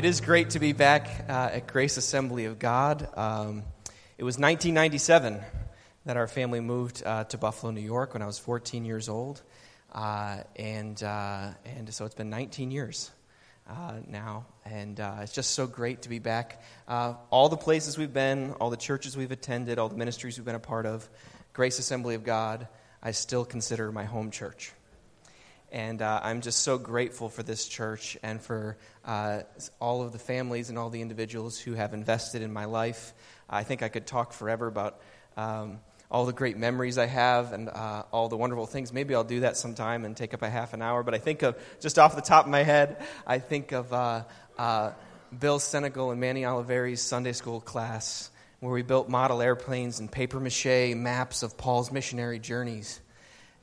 it 0.00 0.06
is 0.06 0.22
great 0.22 0.48
to 0.48 0.58
be 0.58 0.72
back 0.72 1.26
uh, 1.28 1.50
at 1.52 1.66
Grace 1.66 1.98
Assembly 1.98 2.46
of 2.46 2.58
God. 2.58 3.06
Um, 3.18 3.64
it 4.16 4.24
was 4.24 4.38
1997 4.38 5.42
that 6.06 6.16
our 6.16 6.26
family 6.26 6.60
moved 6.60 7.02
uh, 7.04 7.24
to 7.24 7.36
Buffalo, 7.36 7.70
New 7.70 7.82
York, 7.82 8.14
when 8.14 8.22
I 8.22 8.26
was 8.26 8.38
14 8.38 8.86
years 8.86 9.10
old, 9.10 9.42
uh, 9.92 10.38
and 10.56 11.02
uh, 11.02 11.50
and 11.66 11.92
so 11.92 12.06
it's 12.06 12.14
been 12.14 12.30
19 12.30 12.70
years 12.70 13.10
uh, 13.68 13.96
now, 14.08 14.46
and 14.64 14.98
uh, 14.98 15.16
it's 15.20 15.34
just 15.34 15.50
so 15.50 15.66
great 15.66 16.00
to 16.00 16.08
be 16.08 16.18
back. 16.18 16.62
all 16.88 17.50
the 17.50 17.58
places 17.58 17.98
we've 17.98 18.14
been, 18.14 18.52
all 18.52 18.70
the 18.70 18.78
churches 18.78 19.18
we've 19.18 19.32
attended, 19.32 19.78
all 19.78 19.90
the 19.90 19.98
ministries 19.98 20.38
we've 20.38 20.46
been 20.46 20.54
a 20.54 20.58
part 20.58 20.86
of, 20.86 21.06
Grace 21.52 21.78
Assembly 21.78 22.14
of 22.14 22.24
God, 22.24 22.68
I 23.02 23.10
still 23.10 23.44
consider 23.44 23.92
my 23.92 24.04
home 24.04 24.30
church. 24.30 24.72
And 25.72 26.02
uh, 26.02 26.20
I'm 26.22 26.40
just 26.40 26.60
so 26.60 26.78
grateful 26.78 27.28
for 27.28 27.42
this 27.42 27.68
church 27.68 28.18
and 28.22 28.40
for 28.40 28.76
uh, 29.04 29.42
all 29.80 30.02
of 30.02 30.12
the 30.12 30.18
families 30.18 30.68
and 30.68 30.78
all 30.78 30.90
the 30.90 31.00
individuals 31.00 31.58
who 31.58 31.74
have 31.74 31.94
invested 31.94 32.42
in 32.42 32.52
my 32.52 32.64
life. 32.64 33.14
I 33.48 33.62
think 33.62 33.82
I 33.82 33.88
could 33.88 34.06
talk 34.06 34.32
forever 34.32 34.66
about 34.66 35.00
um, 35.36 35.78
all 36.10 36.26
the 36.26 36.32
great 36.32 36.56
memories 36.56 36.98
I 36.98 37.06
have 37.06 37.52
and 37.52 37.68
uh, 37.68 38.02
all 38.12 38.28
the 38.28 38.36
wonderful 38.36 38.66
things. 38.66 38.92
Maybe 38.92 39.14
I'll 39.14 39.22
do 39.22 39.40
that 39.40 39.56
sometime 39.56 40.04
and 40.04 40.16
take 40.16 40.34
up 40.34 40.42
a 40.42 40.50
half 40.50 40.74
an 40.74 40.82
hour. 40.82 41.04
But 41.04 41.14
I 41.14 41.18
think 41.18 41.42
of, 41.42 41.56
just 41.80 41.98
off 41.98 42.16
the 42.16 42.22
top 42.22 42.46
of 42.46 42.50
my 42.50 42.64
head, 42.64 43.04
I 43.24 43.38
think 43.38 43.70
of 43.70 43.92
uh, 43.92 44.24
uh, 44.58 44.92
Bill 45.38 45.60
Senegal 45.60 46.10
and 46.10 46.20
Manny 46.20 46.44
Oliveri's 46.44 47.00
Sunday 47.00 47.32
school 47.32 47.60
class 47.60 48.30
where 48.58 48.72
we 48.72 48.82
built 48.82 49.08
model 49.08 49.40
airplanes 49.40 50.00
and 50.00 50.10
paper 50.10 50.38
mache 50.38 50.94
maps 50.94 51.42
of 51.42 51.56
Paul's 51.56 51.90
missionary 51.90 52.38
journeys. 52.38 53.00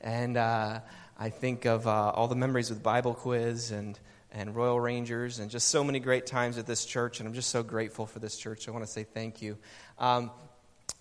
And 0.00 0.36
uh, 0.36 0.80
I 1.20 1.30
think 1.30 1.64
of 1.64 1.88
uh, 1.88 2.10
all 2.10 2.28
the 2.28 2.36
memories 2.36 2.70
with 2.70 2.80
Bible 2.80 3.12
quiz 3.12 3.72
and, 3.72 3.98
and 4.30 4.54
Royal 4.54 4.78
Rangers 4.78 5.40
and 5.40 5.50
just 5.50 5.66
so 5.68 5.82
many 5.82 5.98
great 5.98 6.26
times 6.26 6.58
at 6.58 6.66
this 6.66 6.84
church. 6.84 7.18
And 7.18 7.28
I'm 7.28 7.34
just 7.34 7.50
so 7.50 7.64
grateful 7.64 8.06
for 8.06 8.20
this 8.20 8.36
church. 8.36 8.68
I 8.68 8.70
want 8.70 8.84
to 8.84 8.90
say 8.90 9.02
thank 9.02 9.42
you. 9.42 9.58
Um, 9.98 10.30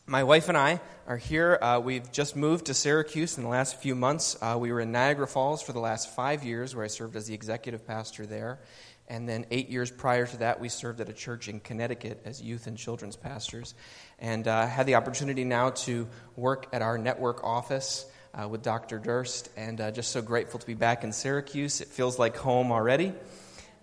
my 0.07 0.23
wife 0.23 0.49
and 0.49 0.57
I 0.57 0.81
are 1.05 1.17
here. 1.17 1.59
Uh, 1.61 1.79
we've 1.83 2.11
just 2.11 2.35
moved 2.35 2.65
to 2.65 2.73
Syracuse 2.73 3.37
in 3.37 3.43
the 3.43 3.49
last 3.49 3.79
few 3.79 3.93
months. 3.93 4.35
Uh, 4.41 4.57
we 4.59 4.71
were 4.71 4.81
in 4.81 4.91
Niagara 4.91 5.27
Falls 5.27 5.61
for 5.61 5.71
the 5.71 5.79
last 5.79 6.15
five 6.15 6.43
years, 6.43 6.75
where 6.75 6.83
I 6.83 6.87
served 6.87 7.15
as 7.15 7.27
the 7.27 7.35
executive 7.35 7.85
pastor 7.85 8.25
there. 8.25 8.59
And 9.07 9.29
then 9.29 9.45
eight 9.51 9.69
years 9.69 9.91
prior 9.91 10.25
to 10.25 10.37
that, 10.37 10.59
we 10.59 10.69
served 10.69 10.99
at 10.99 11.09
a 11.09 11.13
church 11.13 11.47
in 11.47 11.59
Connecticut 11.59 12.23
as 12.25 12.41
youth 12.41 12.65
and 12.65 12.75
children's 12.75 13.15
pastors. 13.15 13.75
And 14.17 14.47
uh, 14.47 14.65
had 14.65 14.87
the 14.87 14.95
opportunity 14.95 15.43
now 15.43 15.69
to 15.71 16.07
work 16.35 16.65
at 16.73 16.81
our 16.81 16.97
network 16.97 17.43
office 17.43 18.07
uh, 18.37 18.47
with 18.47 18.61
Dr. 18.61 18.99
Durst, 18.99 19.49
and 19.57 19.81
uh, 19.81 19.91
just 19.91 20.11
so 20.11 20.21
grateful 20.21 20.59
to 20.59 20.65
be 20.65 20.75
back 20.75 21.03
in 21.03 21.11
Syracuse. 21.11 21.81
It 21.81 21.87
feels 21.87 22.19
like 22.19 22.37
home 22.37 22.71
already. 22.71 23.13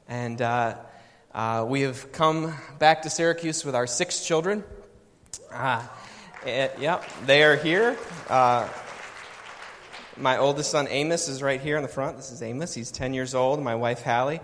And 0.09 0.41
uh, 0.41 0.77
uh 1.35 1.67
we 1.69 1.81
have 1.81 2.13
come 2.13 2.55
back 2.79 3.03
to 3.03 3.11
Syracuse 3.11 3.65
with 3.65 3.75
our 3.75 3.87
six 3.87 4.25
children. 4.25 4.63
Uh, 5.51 5.83
yep, 6.47 7.05
they 7.27 7.43
are 7.43 7.57
here. 7.57 7.97
Uh, 8.29 8.69
my 10.17 10.39
oldest 10.39 10.71
son 10.71 10.87
Amos 10.89 11.27
is 11.27 11.43
right 11.43 11.61
here 11.61 11.77
in 11.77 11.83
the 11.83 11.89
front. 11.89 12.17
This 12.17 12.31
is 12.31 12.41
Amos. 12.41 12.73
He's 12.73 12.93
10 12.93 13.15
years 13.15 13.35
old. 13.35 13.61
My 13.61 13.75
wife 13.75 14.03
Hallie. 14.03 14.41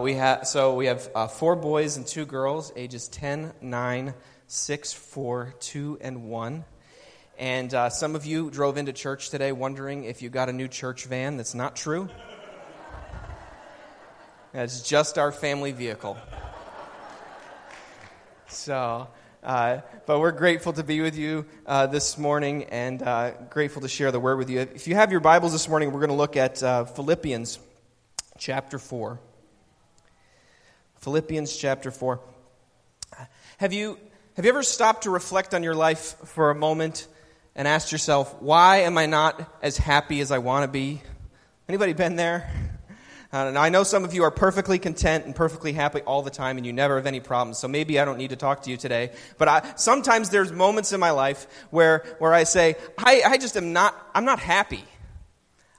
we 0.00 0.14
have 0.14 0.46
so 0.46 0.74
we 0.74 0.86
have 0.86 1.32
four 1.32 1.56
boys 1.56 1.98
and 1.98 2.06
two 2.06 2.24
girls, 2.24 2.72
ages 2.74 3.08
10, 3.08 3.52
9, 3.60 4.14
6, 4.46 4.92
4, 4.94 5.54
2, 5.60 5.98
and 6.00 6.24
1. 6.24 6.64
And 7.38 7.74
uh, 7.74 7.90
some 7.90 8.14
of 8.14 8.26
you 8.26 8.48
drove 8.48 8.78
into 8.78 8.92
church 8.92 9.30
today 9.30 9.50
wondering 9.50 10.04
if 10.04 10.22
you 10.22 10.30
got 10.30 10.48
a 10.48 10.52
new 10.52 10.68
church 10.68 11.06
van. 11.06 11.36
That's 11.36 11.54
not 11.54 11.74
true. 11.74 12.08
That's 14.52 14.82
just 14.82 15.18
our 15.18 15.32
family 15.32 15.72
vehicle. 15.72 16.16
So, 18.46 19.08
uh, 19.42 19.80
but 20.06 20.20
we're 20.20 20.30
grateful 20.30 20.72
to 20.74 20.84
be 20.84 21.00
with 21.00 21.16
you 21.16 21.44
uh, 21.66 21.88
this 21.88 22.16
morning 22.16 22.64
and 22.64 23.02
uh, 23.02 23.32
grateful 23.50 23.82
to 23.82 23.88
share 23.88 24.12
the 24.12 24.20
word 24.20 24.38
with 24.38 24.48
you. 24.48 24.60
If 24.60 24.86
you 24.86 24.94
have 24.94 25.10
your 25.10 25.20
Bibles 25.20 25.50
this 25.50 25.68
morning, 25.68 25.90
we're 25.90 26.00
going 26.00 26.10
to 26.10 26.14
look 26.14 26.36
at 26.36 26.62
uh, 26.62 26.84
Philippians 26.84 27.58
chapter 28.38 28.78
4. 28.78 29.18
Philippians 31.00 31.56
chapter 31.56 31.90
4. 31.90 32.20
Have 33.56 33.72
you, 33.72 33.98
have 34.36 34.44
you 34.44 34.50
ever 34.50 34.62
stopped 34.62 35.02
to 35.02 35.10
reflect 35.10 35.52
on 35.52 35.64
your 35.64 35.74
life 35.74 36.14
for 36.26 36.50
a 36.50 36.54
moment 36.54 37.08
and 37.56 37.68
asked 37.68 37.92
yourself, 37.92 38.34
why 38.40 38.78
am 38.78 38.98
I 38.98 39.06
not 39.06 39.58
as 39.62 39.76
happy 39.76 40.20
as 40.20 40.30
I 40.30 40.38
want 40.38 40.64
to 40.64 40.68
be? 40.68 41.02
Anybody 41.68 41.92
been 41.92 42.16
there? 42.16 42.50
I, 43.32 43.50
know, 43.50 43.60
I 43.60 43.68
know 43.68 43.82
some 43.82 44.04
of 44.04 44.14
you 44.14 44.22
are 44.22 44.30
perfectly 44.30 44.78
content 44.78 45.24
and 45.24 45.34
perfectly 45.34 45.72
happy 45.72 46.00
all 46.02 46.22
the 46.22 46.30
time 46.30 46.56
and 46.56 46.64
you 46.64 46.72
never 46.72 46.96
have 46.96 47.06
any 47.06 47.20
problems, 47.20 47.58
so 47.58 47.66
maybe 47.66 47.98
I 47.98 48.04
don't 48.04 48.18
need 48.18 48.30
to 48.30 48.36
talk 48.36 48.62
to 48.62 48.70
you 48.70 48.76
today. 48.76 49.10
But 49.38 49.48
I, 49.48 49.72
sometimes 49.76 50.30
there's 50.30 50.52
moments 50.52 50.92
in 50.92 51.00
my 51.00 51.10
life 51.10 51.46
where, 51.70 52.04
where 52.18 52.32
I 52.32 52.44
say, 52.44 52.76
I, 52.98 53.22
I 53.26 53.38
just 53.38 53.56
am 53.56 53.72
not, 53.72 53.94
I'm 54.14 54.24
not 54.24 54.38
happy. 54.38 54.84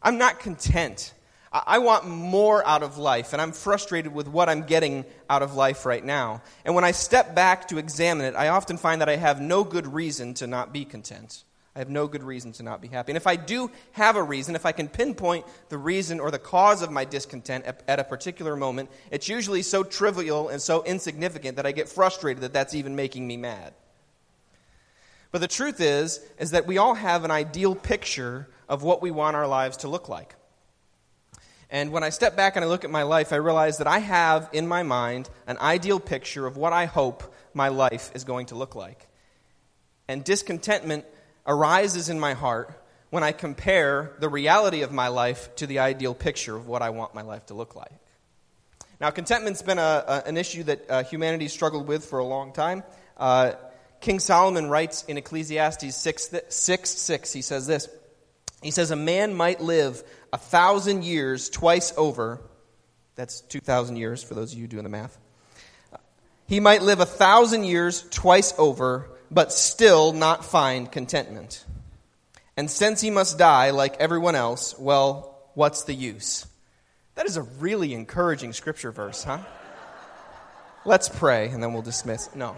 I'm 0.02 0.18
not 0.18 0.40
content. 0.40 1.14
I, 1.54 1.64
I 1.66 1.78
want 1.80 2.08
more 2.08 2.66
out 2.68 2.84
of 2.84 2.98
life, 2.98 3.32
and 3.32 3.42
I'm 3.42 3.54
frustrated 3.54 4.14
with 4.14 4.28
what 4.28 4.50
I'm 4.50 4.64
getting 4.64 5.06
out 5.30 5.42
of 5.42 5.56
life 5.56 5.86
right 5.86 6.04
now. 6.04 6.42
And 6.66 6.76
when 6.76 6.84
I 6.84 6.92
step 6.92 7.36
back 7.36 7.70
to 7.70 7.78
examine 7.78 8.26
it, 8.26 8.36
I 8.36 8.50
often 8.50 8.78
find 8.78 9.02
that 9.02 9.10
I 9.10 9.16
have 9.16 9.40
no 9.40 9.64
good 9.64 9.94
reason 9.94 10.34
to 10.36 10.48
not 10.48 10.74
be 10.74 10.84
content. 10.84 11.44
I 11.76 11.80
have 11.80 11.90
no 11.90 12.08
good 12.08 12.24
reason 12.24 12.54
to 12.54 12.64
not 12.64 12.82
be 12.82 12.88
happy. 12.88 13.12
And 13.12 13.18
if 13.18 13.28
I 13.28 13.36
do 13.36 13.70
have 13.92 14.16
a 14.16 14.24
reason, 14.24 14.56
if 14.56 14.66
I 14.66 14.72
can 14.72 14.88
pinpoint 14.88 15.46
the 15.68 15.78
reason 15.78 16.22
or 16.22 16.32
the 16.32 16.40
cause 16.40 16.82
of 16.82 16.90
my 16.90 17.04
discontent 17.04 17.66
at 17.66 18.00
a 18.00 18.04
particular 18.06 18.56
moment, 18.56 18.90
it's 19.12 19.28
usually 19.28 19.62
so 19.62 19.84
trivial 19.84 20.48
and 20.48 20.62
so 20.62 20.84
insignificant 20.86 21.58
that 21.58 21.66
I 21.66 21.74
get 21.74 21.90
frustrated 21.90 22.44
that 22.44 22.54
that's 22.54 22.74
even 22.74 22.96
making 22.96 23.28
me 23.28 23.36
mad. 23.36 23.74
But 25.34 25.42
the 25.42 25.50
truth 25.50 25.82
is 25.82 26.22
is 26.40 26.52
that 26.52 26.66
we 26.66 26.78
all 26.78 26.94
have 26.94 27.26
an 27.26 27.32
ideal 27.32 27.76
picture 27.76 28.48
of 28.70 28.84
what 28.84 29.02
we 29.02 29.12
want 29.12 29.36
our 29.36 29.48
lives 29.48 29.78
to 29.78 29.90
look 29.90 30.08
like. 30.08 30.34
And 31.70 31.92
when 31.92 32.04
I 32.04 32.10
step 32.10 32.38
back 32.38 32.56
and 32.56 32.64
I 32.64 32.70
look 32.70 32.86
at 32.86 32.90
my 32.90 33.04
life, 33.04 33.34
I 33.34 33.38
realize 33.38 33.80
that 33.80 33.88
I 33.88 34.00
have 34.00 34.50
in 34.54 34.66
my 34.66 34.84
mind 34.84 35.30
an 35.46 35.58
ideal 35.58 36.00
picture 36.00 36.46
of 36.48 36.56
what 36.56 36.72
I 36.72 36.86
hope 36.86 37.34
my 37.54 37.68
life 37.68 38.12
is 38.16 38.24
going 38.24 38.46
to 38.46 38.56
look 38.56 38.76
like. 38.76 39.10
And 40.08 40.24
discontentment 40.24 41.04
arises 41.46 42.10
in 42.10 42.20
my 42.20 42.34
heart 42.34 42.72
when 43.10 43.24
I 43.24 43.32
compare 43.32 44.14
the 44.20 44.30
reality 44.30 44.82
of 44.82 44.92
my 44.92 45.08
life 45.08 45.56
to 45.58 45.68
the 45.68 45.80
ideal 45.80 46.14
picture 46.14 46.56
of 46.56 46.68
what 46.68 46.82
I 46.82 46.90
want 46.90 47.14
my 47.14 47.22
life 47.22 47.46
to 47.48 47.54
look 47.54 47.76
like. 47.76 47.92
Now, 49.00 49.12
contentment's 49.12 49.62
been 49.62 49.78
a, 49.78 50.04
a, 50.08 50.24
an 50.26 50.38
issue 50.38 50.64
that 50.64 50.90
uh, 50.90 51.04
humanity 51.04 51.48
struggled 51.48 51.88
with 51.88 52.06
for 52.06 52.20
a 52.20 52.26
long 52.26 52.54
time. 52.54 52.84
Uh, 53.18 53.54
King 54.02 54.20
Solomon 54.20 54.70
writes 54.70 55.04
in 55.06 55.18
Ecclesiastes 55.18 55.96
6, 55.96 56.36
6 56.50 56.90
6, 56.90 57.34
he 57.34 57.42
says 57.42 57.68
this. 57.68 57.90
He 58.62 58.72
says, 58.72 58.92
A 58.92 58.96
man 58.96 59.34
might 59.34 59.62
live 59.62 60.04
a 60.32 60.38
thousand 60.38 61.04
years 61.04 61.50
twice 61.50 61.94
over. 61.98 62.42
That's 63.16 63.42
2,000 63.42 63.96
years 63.96 64.24
for 64.24 64.34
those 64.34 64.54
of 64.54 64.60
you 64.60 64.68
doing 64.68 64.84
the 64.84 64.90
math. 64.90 65.18
He 66.48 66.60
might 66.60 66.82
live 66.82 67.00
a 67.00 67.06
thousand 67.06 67.64
years 67.64 68.06
twice 68.12 68.54
over 68.58 69.10
but 69.36 69.52
still 69.52 70.14
not 70.14 70.46
find 70.46 70.90
contentment. 70.90 71.66
And 72.56 72.72
since 72.72 73.02
he 73.02 73.12
must 73.12 73.38
die 73.38 73.72
like 73.72 73.98
everyone 74.00 74.34
else, 74.34 74.74
well, 74.80 75.38
what's 75.56 75.84
the 75.84 75.94
use? 75.94 76.48
That 77.16 77.26
is 77.26 77.36
a 77.36 77.42
really 77.44 77.94
encouraging 77.94 78.54
scripture 78.54 78.92
verse, 78.92 79.26
huh? 79.26 79.40
Let's 80.86 81.10
pray 81.10 81.50
and 81.50 81.62
then 81.62 81.74
we'll 81.74 81.82
dismiss. 81.82 82.34
No 82.34 82.56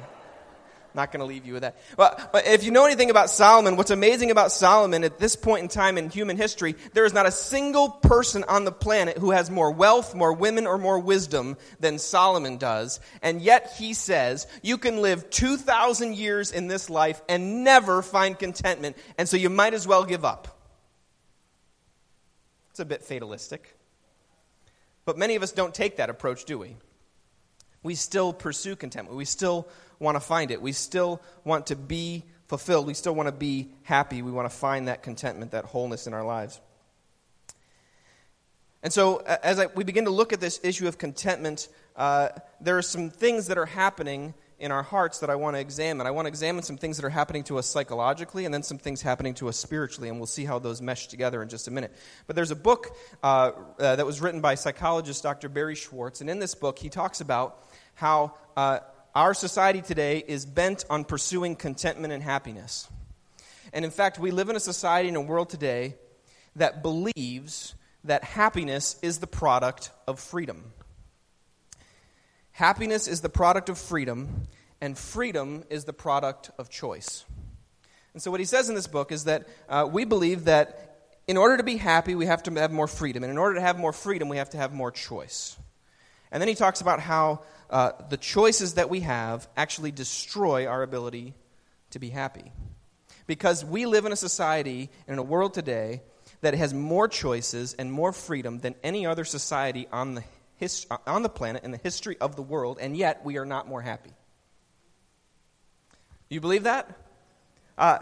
not 0.98 1.14
going 1.14 1.22
to 1.22 1.26
leave 1.26 1.46
you 1.46 1.54
with 1.54 1.62
that. 1.62 1.78
But, 1.96 2.32
if 2.48 2.66
you 2.66 2.72
know 2.72 2.86
anything 2.86 3.10
about 3.10 3.30
Solomon, 3.30 3.78
what's 3.78 3.92
amazing 3.92 4.32
about 4.32 4.52
Solomon 4.52 5.06
at 5.06 5.20
this 5.20 5.38
point 5.38 5.64
in 5.64 5.70
time 5.70 5.98
in 5.98 6.10
human 6.10 6.36
history, 6.36 6.76
there 6.94 7.06
is 7.06 7.14
not 7.14 7.26
a 7.26 7.32
single 7.32 7.90
person 7.90 8.44
on 8.50 8.66
the 8.66 8.72
planet 8.72 9.18
who 9.18 9.32
has 9.32 9.50
more 9.50 9.72
wealth, 9.72 10.14
more 10.14 10.34
women, 10.34 10.68
or 10.68 10.78
more 10.78 11.00
wisdom 11.00 11.56
than 11.80 12.00
Solomon 12.00 12.58
does. 12.58 13.00
And 13.22 13.42
yet 13.42 13.74
he 13.78 13.94
says, 13.94 14.48
you 14.62 14.78
can 14.78 15.02
live 15.02 15.30
2,000 15.30 16.18
years 16.18 16.52
in 16.52 16.68
this 16.68 16.90
life 16.90 17.22
and 17.30 17.64
never 17.64 18.02
find 18.02 18.38
contentment. 18.38 18.98
And 19.18 19.30
so 19.30 19.38
you 19.38 19.50
might 19.50 19.74
as 19.74 19.88
well 19.88 20.04
give 20.04 20.26
up. 20.26 20.58
It's 22.72 22.80
a 22.80 22.86
bit 22.86 23.04
fatalistic. 23.04 23.76
But 25.06 25.18
many 25.18 25.36
of 25.36 25.44
us 25.44 25.54
don't 25.54 25.74
take 25.74 25.98
that 25.98 26.10
approach, 26.10 26.44
do 26.44 26.58
we? 26.60 26.76
We 27.82 27.96
still 27.96 28.34
pursue 28.34 28.76
contentment. 28.76 29.16
We 29.16 29.24
still 29.24 29.68
want 30.00 30.16
to 30.16 30.20
find 30.20 30.52
it. 30.52 30.62
We 30.62 30.72
still 30.72 31.22
want 31.44 31.68
to 31.68 31.76
be 31.76 32.24
fulfilled. 32.48 32.88
We 32.88 32.94
still 32.94 33.16
want 33.16 33.28
to 33.28 33.34
be 33.34 33.70
happy. 33.84 34.22
We 34.22 34.32
want 34.32 34.50
to 34.50 34.56
find 34.56 34.88
that 34.88 35.04
contentment, 35.04 35.52
that 35.52 35.66
wholeness 35.66 36.08
in 36.08 36.14
our 36.14 36.26
lives. 36.26 36.60
And 38.84 38.94
so, 38.94 39.18
as 39.18 39.60
I, 39.60 39.66
we 39.68 39.84
begin 39.84 40.06
to 40.06 40.12
look 40.12 40.34
at 40.34 40.40
this 40.40 40.60
issue 40.64 40.88
of 40.88 40.98
contentment, 40.98 41.68
uh, 41.96 42.30
there 42.62 42.78
are 42.78 42.84
some 42.84 43.10
things 43.10 43.48
that 43.48 43.58
are 43.58 43.66
happening 43.66 44.34
in 44.60 44.72
our 44.72 44.84
hearts 44.84 45.20
that 45.20 45.30
I 45.30 45.36
want 45.36 45.56
to 45.56 45.60
examine. 45.60 46.08
I 46.08 46.12
want 46.12 46.26
to 46.26 46.30
examine 46.30 46.64
some 46.64 46.78
things 46.78 46.98
that 46.98 47.06
are 47.06 47.10
happening 47.10 47.44
to 47.46 47.58
us 47.60 47.68
psychologically 47.68 48.46
and 48.46 48.54
then 48.54 48.64
some 48.64 48.78
things 48.78 49.02
happening 49.02 49.34
to 49.36 49.50
us 49.50 49.58
spiritually, 49.58 50.10
and 50.10 50.20
we'll 50.20 50.26
see 50.26 50.46
how 50.46 50.58
those 50.58 50.82
mesh 50.82 51.08
together 51.08 51.42
in 51.42 51.50
just 51.50 51.68
a 51.68 51.72
minute. 51.72 51.94
But 52.26 52.36
there's 52.36 52.52
a 52.52 52.56
book 52.56 52.96
uh, 53.22 53.52
uh, 53.80 53.96
that 53.96 54.06
was 54.06 54.22
written 54.22 54.42
by 54.42 54.56
psychologist 54.56 55.22
Dr. 55.22 55.50
Barry 55.50 55.76
Schwartz, 55.76 56.22
and 56.22 56.30
in 56.30 56.40
this 56.40 56.56
book, 56.56 56.80
he 56.80 56.90
talks 56.90 57.22
about 57.22 57.64
how 57.94 58.36
uh, 58.56 58.80
our 59.18 59.34
society 59.34 59.82
today 59.82 60.24
is 60.28 60.46
bent 60.46 60.86
on 60.92 61.04
pursuing 61.04 61.56
contentment 61.56 62.14
and 62.14 62.22
happiness. 62.22 62.88
And 63.74 63.84
in 63.84 63.90
fact, 63.90 64.20
we 64.20 64.30
live 64.30 64.48
in 64.50 64.56
a 64.56 64.60
society, 64.60 65.10
in 65.10 65.16
a 65.16 65.22
world 65.22 65.50
today, 65.50 65.96
that 66.56 66.84
believes 66.84 67.74
that 68.04 68.24
happiness 68.24 68.96
is 69.02 69.18
the 69.18 69.26
product 69.26 69.90
of 70.06 70.20
freedom. 70.20 70.72
Happiness 72.52 73.08
is 73.08 73.22
the 73.22 73.30
product 73.30 73.70
of 73.70 73.80
freedom, 73.80 74.44
and 74.82 74.96
freedom 74.96 75.64
is 75.72 75.86
the 75.86 75.94
product 75.94 76.52
of 76.60 76.70
choice. 76.70 77.26
And 78.14 78.22
so, 78.22 78.30
what 78.30 78.40
he 78.40 78.46
says 78.46 78.70
in 78.70 78.76
this 78.76 78.86
book 78.86 79.12
is 79.12 79.24
that 79.24 79.48
uh, 79.68 79.90
we 79.92 80.06
believe 80.06 80.46
that 80.46 81.16
in 81.26 81.38
order 81.38 81.58
to 81.58 81.64
be 81.64 81.78
happy, 81.78 82.14
we 82.14 82.28
have 82.28 82.44
to 82.44 82.52
have 82.52 82.72
more 82.72 82.88
freedom. 82.88 83.24
And 83.24 83.32
in 83.32 83.40
order 83.40 83.56
to 83.56 83.62
have 83.62 83.80
more 83.80 83.94
freedom, 83.94 84.30
we 84.30 84.38
have 84.38 84.52
to 84.52 84.58
have 84.58 84.74
more 84.74 84.92
choice. 84.92 85.58
And 86.32 86.40
then 86.40 86.48
he 86.48 86.56
talks 86.56 86.82
about 86.82 87.00
how 87.00 87.42
uh, 87.70 87.92
the 88.10 88.18
choices 88.18 88.76
that 88.76 88.90
we 88.90 89.02
have 89.02 89.48
actually 89.58 89.92
destroy 89.92 90.68
our 90.68 90.84
ability 90.84 91.34
to 91.92 92.00
be 92.00 92.10
happy. 92.10 92.52
Because 93.26 93.66
we 93.66 93.86
live 93.86 94.06
in 94.06 94.12
a 94.12 94.18
society 94.18 94.90
and 95.08 95.14
in 95.14 95.20
a 95.20 95.24
world 95.24 95.54
today 95.54 96.02
that 96.42 96.54
has 96.54 96.74
more 96.74 97.08
choices 97.08 97.74
and 97.74 97.92
more 97.92 98.14
freedom 98.14 98.60
than 98.60 98.76
any 98.84 99.06
other 99.06 99.26
society 99.26 99.88
on 99.92 100.16
the 100.16 100.24
his, 100.58 100.88
uh, 100.90 100.98
on 101.06 101.22
the 101.22 101.30
planet 101.30 101.64
in 101.64 101.72
the 101.72 101.78
history 101.78 102.18
of 102.20 102.36
the 102.36 102.42
world, 102.42 102.80
and 102.82 102.98
yet 102.98 103.24
we 103.24 103.38
are 103.38 103.46
not 103.46 103.68
more 103.68 103.82
happy. 103.82 104.12
You 106.30 106.42
believe 106.42 106.64
that? 106.64 106.90
Uh, 107.78 108.00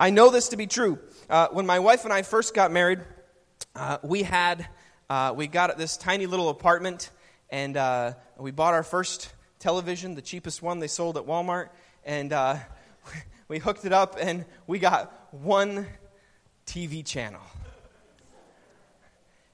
I 0.00 0.10
know 0.10 0.30
this 0.30 0.48
to 0.50 0.56
be 0.56 0.66
true. 0.66 0.98
Uh, 1.28 1.48
when 1.50 1.66
my 1.66 1.80
wife 1.80 2.04
and 2.04 2.12
I 2.12 2.22
first 2.22 2.54
got 2.54 2.70
married, 2.70 3.00
uh, 3.74 3.98
we 4.02 4.22
had 4.22 4.68
uh, 5.10 5.34
we 5.36 5.46
got 5.46 5.76
this 5.78 5.96
tiny 5.96 6.26
little 6.26 6.48
apartment, 6.48 7.10
and 7.50 7.76
uh, 7.76 8.12
we 8.38 8.50
bought 8.50 8.74
our 8.74 8.82
first 8.82 9.32
television, 9.58 10.14
the 10.14 10.22
cheapest 10.22 10.62
one 10.62 10.78
they 10.78 10.86
sold 10.86 11.16
at 11.16 11.24
Walmart, 11.24 11.68
and 12.04 12.32
we 13.48 13.58
hooked 13.58 13.84
it 13.84 13.92
up, 13.92 14.16
and 14.20 14.44
we 14.66 14.78
got 14.78 15.12
one 15.30 15.86
TV 16.66 17.04
channel 17.04 17.42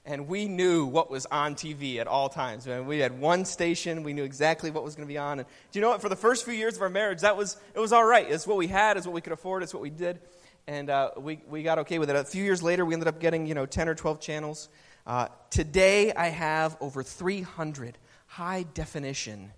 and 0.05 0.27
we 0.27 0.47
knew 0.47 0.85
what 0.85 1.09
was 1.09 1.25
on 1.27 1.55
TV 1.55 1.97
at 1.97 2.07
all 2.07 2.27
times. 2.27 2.67
Man, 2.67 2.85
we 2.85 2.99
had 2.99 3.19
one 3.19 3.45
station, 3.45 4.03
we 4.03 4.13
knew 4.13 4.23
exactly 4.23 4.69
what 4.69 4.83
was 4.83 4.95
going 4.95 5.07
to 5.07 5.11
be 5.11 5.17
on. 5.17 5.39
And 5.39 5.47
do 5.71 5.79
you 5.79 5.81
know 5.81 5.89
what? 5.89 6.01
For 6.01 6.09
the 6.09 6.15
first 6.15 6.43
few 6.43 6.53
years 6.53 6.75
of 6.75 6.81
our 6.81 6.89
marriage, 6.89 7.21
that 7.21 7.37
was 7.37 7.57
it 7.73 7.79
was 7.79 7.93
all 7.93 8.03
right. 8.03 8.29
It's 8.29 8.45
what 8.45 8.57
we 8.57 8.67
had, 8.67 8.97
it's 8.97 9.05
what 9.05 9.13
we 9.13 9.21
could 9.21 9.33
afford, 9.33 9.63
it's 9.63 9.73
what 9.73 9.81
we 9.81 9.89
did, 9.89 10.19
and 10.67 10.89
uh, 10.89 11.11
we 11.17 11.41
we 11.47 11.63
got 11.63 11.79
okay 11.79 11.99
with 11.99 12.09
it. 12.09 12.15
A 12.15 12.23
few 12.23 12.43
years 12.43 12.61
later, 12.61 12.85
we 12.85 12.93
ended 12.93 13.07
up 13.07 13.19
getting 13.19 13.45
you 13.45 13.53
know 13.53 13.65
ten 13.65 13.87
or 13.87 13.95
twelve 13.95 14.19
channels. 14.19 14.69
Uh, 15.05 15.27
today, 15.49 16.13
I 16.13 16.27
have 16.27 16.77
over 16.79 17.03
300 17.03 17.97
high 18.27 18.63
definition 18.73 19.51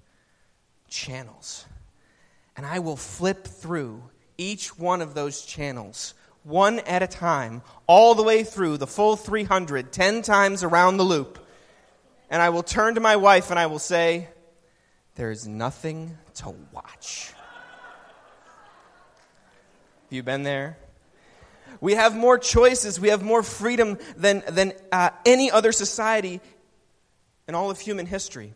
channels, 0.88 1.66
and 2.58 2.66
I 2.66 2.80
will 2.80 2.98
flip 2.98 3.46
through 3.46 4.02
each 4.38 4.78
one 4.78 5.02
of 5.02 5.14
those 5.14 5.46
channels 5.46 6.16
one 6.46 6.80
at 6.82 7.02
a 7.02 7.08
time, 7.08 7.64
all 7.88 8.14
the 8.14 8.24
way 8.24 8.44
through 8.44 8.78
the 8.78 8.88
full 8.88 9.16
300, 9.16 9.92
10 9.92 10.22
times 10.22 10.64
around 10.64 10.98
the 10.98 11.04
loop. 11.04 11.40
And 12.30 12.42
I 12.42 12.50
will 12.50 12.64
turn 12.64 12.96
to 12.96 13.02
my 13.02 13.16
wife 13.16 13.50
and 13.50 13.60
I 13.60 13.66
will 13.66 13.80
say, 13.80 14.30
There 15.16 15.32
is 15.32 15.48
nothing 15.48 16.18
to 16.36 16.54
watch. 16.72 17.34
Have 20.04 20.12
you 20.12 20.22
been 20.22 20.44
there? 20.44 20.78
We 21.82 21.94
have 21.94 22.16
more 22.16 22.38
choices, 22.38 23.00
we 23.00 23.10
have 23.10 23.24
more 23.24 23.44
freedom 23.44 23.98
than, 24.16 24.44
than 24.48 24.74
uh, 24.92 25.12
any 25.26 25.52
other 25.52 25.72
society 25.72 26.42
in 27.48 27.56
all 27.56 27.70
of 27.70 27.80
human 27.80 28.06
history. 28.06 28.54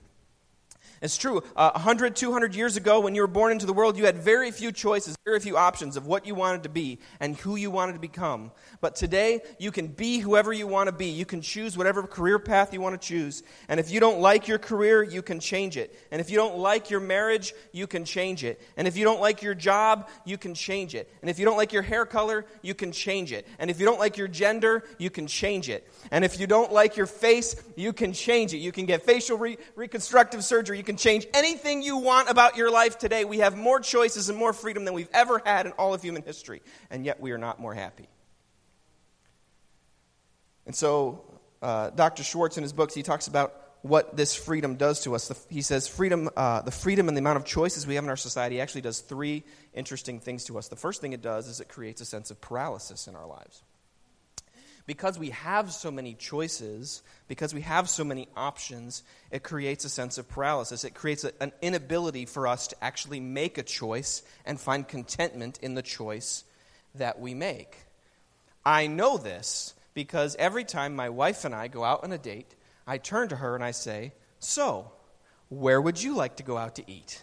It's 1.02 1.18
true. 1.18 1.42
Uh, 1.56 1.72
100, 1.72 2.16
200 2.16 2.54
years 2.56 2.76
ago, 2.76 3.00
when 3.00 3.16
you 3.16 3.22
were 3.22 3.28
born 3.28 3.52
into 3.52 3.66
the 3.66 3.74
world, 3.74 3.98
you 3.98 4.06
had 4.06 4.18
very 4.18 4.52
few 4.52 4.72
choices, 4.72 5.16
very 5.24 5.40
few 5.40 5.56
options 5.56 5.96
of 5.96 6.06
what 6.06 6.26
you 6.26 6.36
wanted 6.36 6.64
to 6.64 6.70
be 6.70 7.00
and 7.22 7.38
who 7.38 7.56
you 7.56 7.72
wanted 7.72 7.94
to 7.94 8.00
become. 8.00 8.52
But 8.82 8.96
today, 8.96 9.40
you 9.60 9.72
can 9.72 9.88
be 9.88 10.20
whoever 10.20 10.52
you 10.52 10.68
want 10.68 10.88
to 10.88 10.92
be. 10.92 11.08
You 11.08 11.26
can 11.26 11.42
choose 11.42 11.78
whatever 11.78 12.04
career 12.04 12.38
path 12.38 12.74
you 12.74 12.82
want 12.82 13.00
to 13.00 13.08
choose. 13.08 13.44
And 13.70 13.80
if 13.80 13.90
you 13.90 14.02
don't 14.02 14.20
like 14.20 14.48
your 14.48 14.58
career, 14.58 15.02
you 15.02 15.22
can 15.22 15.40
change 15.40 15.78
it. 15.78 15.98
And 16.12 16.20
if 16.20 16.30
you 16.30 16.36
don't 16.36 16.58
like 16.58 16.90
your 16.90 17.00
marriage, 17.00 17.54
you 17.72 17.88
can 17.88 18.04
change 18.04 18.44
it. 18.44 18.62
And 18.76 18.88
if 18.88 18.98
you 18.98 19.06
don't 19.06 19.22
like 19.22 19.42
your 19.42 19.56
job, 19.56 20.10
you 20.26 20.38
can 20.38 20.54
change 20.54 20.96
it. 20.96 21.10
And 21.22 21.30
if 21.30 21.40
you 21.40 21.46
don't 21.46 21.58
like 21.58 21.72
your 21.72 21.82
hair 21.84 22.06
color, 22.06 22.46
you 22.62 22.74
can 22.74 22.92
change 22.92 23.32
it. 23.32 23.48
And 23.58 23.70
if 23.70 23.80
you 23.80 23.86
don't 23.86 24.00
like 24.00 24.18
your 24.18 24.28
gender, 24.28 24.84
you 24.98 25.10
can 25.10 25.28
change 25.28 25.70
it. 25.70 25.90
And 26.12 26.26
if 26.26 26.40
you 26.40 26.48
don't 26.48 26.74
like 26.74 26.98
your 26.98 27.06
face, 27.06 27.56
you 27.78 27.94
can 27.94 28.12
change 28.12 28.54
it. 28.54 28.58
You 28.58 28.74
can 28.74 28.86
get 28.86 29.04
facial 29.04 29.38
re- 29.38 29.58
reconstructive 29.76 30.44
surgery. 30.44 30.78
You 30.78 30.89
can 30.90 30.98
change 30.98 31.28
anything 31.36 31.84
you 31.84 31.98
want 31.98 32.32
about 32.32 32.58
your 32.58 32.72
life 32.72 32.98
today. 32.98 33.24
We 33.24 33.40
have 33.40 33.56
more 33.56 33.80
choices 33.80 34.28
and 34.28 34.36
more 34.36 34.54
freedom 34.54 34.86
than 34.86 34.96
we've 34.96 35.10
ever 35.14 35.40
had 35.46 35.68
in 35.68 35.72
all 35.74 35.94
of 35.94 36.02
human 36.02 36.24
history, 36.24 36.64
and 36.90 37.06
yet 37.06 37.20
we 37.20 37.30
are 37.30 37.38
not 37.38 37.60
more 37.60 37.76
happy. 37.76 38.08
And 40.66 40.76
so, 40.76 41.24
uh, 41.62 41.92
Dr. 41.92 42.24
Schwartz, 42.24 42.58
in 42.58 42.64
his 42.64 42.74
books, 42.74 42.96
he 42.96 43.04
talks 43.04 43.28
about 43.28 43.54
what 43.84 44.18
this 44.18 44.34
freedom 44.34 44.78
does 44.78 45.02
to 45.02 45.14
us. 45.14 45.28
The, 45.28 45.38
he 45.54 45.62
says, 45.62 45.88
freedom, 45.88 46.28
uh, 46.36 46.64
the 46.64 46.72
freedom 46.72 47.08
and 47.08 47.16
the 47.16 47.20
amount 47.20 47.38
of 47.38 47.46
choices 47.46 47.86
we 47.86 47.94
have 47.94 48.04
in 48.04 48.10
our 48.10 48.18
society 48.18 48.60
actually 48.60 48.82
does 48.82 49.00
three 49.00 49.44
interesting 49.76 50.20
things 50.20 50.46
to 50.46 50.58
us. 50.58 50.70
The 50.70 50.76
first 50.76 51.02
thing 51.02 51.14
it 51.14 51.22
does 51.22 51.48
is 51.48 51.60
it 51.60 51.70
creates 51.70 52.02
a 52.02 52.06
sense 52.06 52.32
of 52.32 52.42
paralysis 52.42 53.08
in 53.08 53.16
our 53.16 53.28
lives 53.28 53.62
because 54.90 55.20
we 55.20 55.30
have 55.30 55.72
so 55.72 55.92
many 55.92 56.16
choices, 56.16 57.04
because 57.28 57.54
we 57.54 57.62
have 57.62 57.88
so 57.88 58.04
many 58.04 58.28
options, 58.36 59.04
it 59.30 59.44
creates 59.44 59.86
a 59.86 59.90
sense 59.90 60.18
of 60.18 60.28
paralysis. 60.28 60.84
It 60.84 60.96
creates 60.96 61.24
a, 61.24 61.32
an 61.40 61.52
inability 61.62 62.26
for 62.26 62.48
us 62.48 62.70
to 62.70 62.84
actually 62.84 63.20
make 63.20 63.60
a 63.60 63.64
choice 63.64 64.24
and 64.48 64.60
find 64.60 64.88
contentment 64.88 65.60
in 65.62 65.76
the 65.76 65.84
choice 65.84 66.44
that 66.96 67.20
we 67.20 67.36
make. 67.36 67.78
I 68.66 68.88
know 68.88 69.20
this 69.20 69.76
because 69.94 70.36
every 70.40 70.64
time 70.64 70.96
my 70.96 71.10
wife 71.10 71.46
and 71.46 71.54
I 71.54 71.68
go 71.68 71.84
out 71.84 72.04
on 72.04 72.12
a 72.12 72.18
date, 72.18 72.56
I 72.88 72.98
turn 72.98 73.28
to 73.28 73.36
her 73.36 73.54
and 73.54 73.64
I 73.64 73.70
say, 73.70 74.14
So, 74.40 74.92
where 75.50 75.80
would 75.80 76.02
you 76.02 76.16
like 76.16 76.38
to 76.38 76.44
go 76.44 76.58
out 76.58 76.78
to 76.78 76.92
eat? 76.92 77.22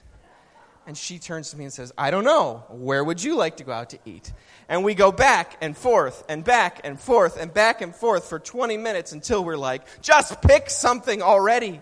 And 0.86 0.96
she 0.96 1.18
turns 1.18 1.50
to 1.50 1.56
me 1.56 1.64
and 1.64 1.72
says, 1.72 1.92
I 1.98 2.12
don't 2.12 2.24
know. 2.24 2.64
Where 2.70 3.02
would 3.02 3.22
you 3.22 3.36
like 3.36 3.56
to 3.56 3.64
go 3.64 3.72
out 3.72 3.90
to 3.90 3.98
eat? 4.04 4.32
And 4.68 4.84
we 4.84 4.94
go 4.94 5.10
back 5.10 5.56
and 5.60 5.76
forth 5.76 6.24
and 6.28 6.44
back 6.44 6.80
and 6.84 6.98
forth 6.98 7.36
and 7.36 7.52
back 7.52 7.82
and 7.82 7.94
forth 7.94 8.28
for 8.28 8.38
20 8.38 8.76
minutes 8.76 9.12
until 9.12 9.44
we're 9.44 9.56
like, 9.56 9.82
just 10.00 10.40
pick 10.42 10.70
something 10.70 11.22
already. 11.22 11.80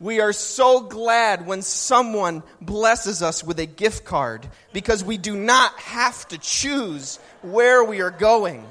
We 0.00 0.20
are 0.20 0.32
so 0.32 0.80
glad 0.80 1.46
when 1.46 1.62
someone 1.62 2.42
blesses 2.60 3.22
us 3.22 3.42
with 3.42 3.58
a 3.58 3.66
gift 3.66 4.04
card 4.04 4.46
because 4.72 5.02
we 5.02 5.16
do 5.16 5.34
not 5.34 5.72
have 5.80 6.28
to 6.28 6.38
choose 6.38 7.18
where 7.42 7.82
we 7.82 8.00
are 8.00 8.10
going 8.10 8.64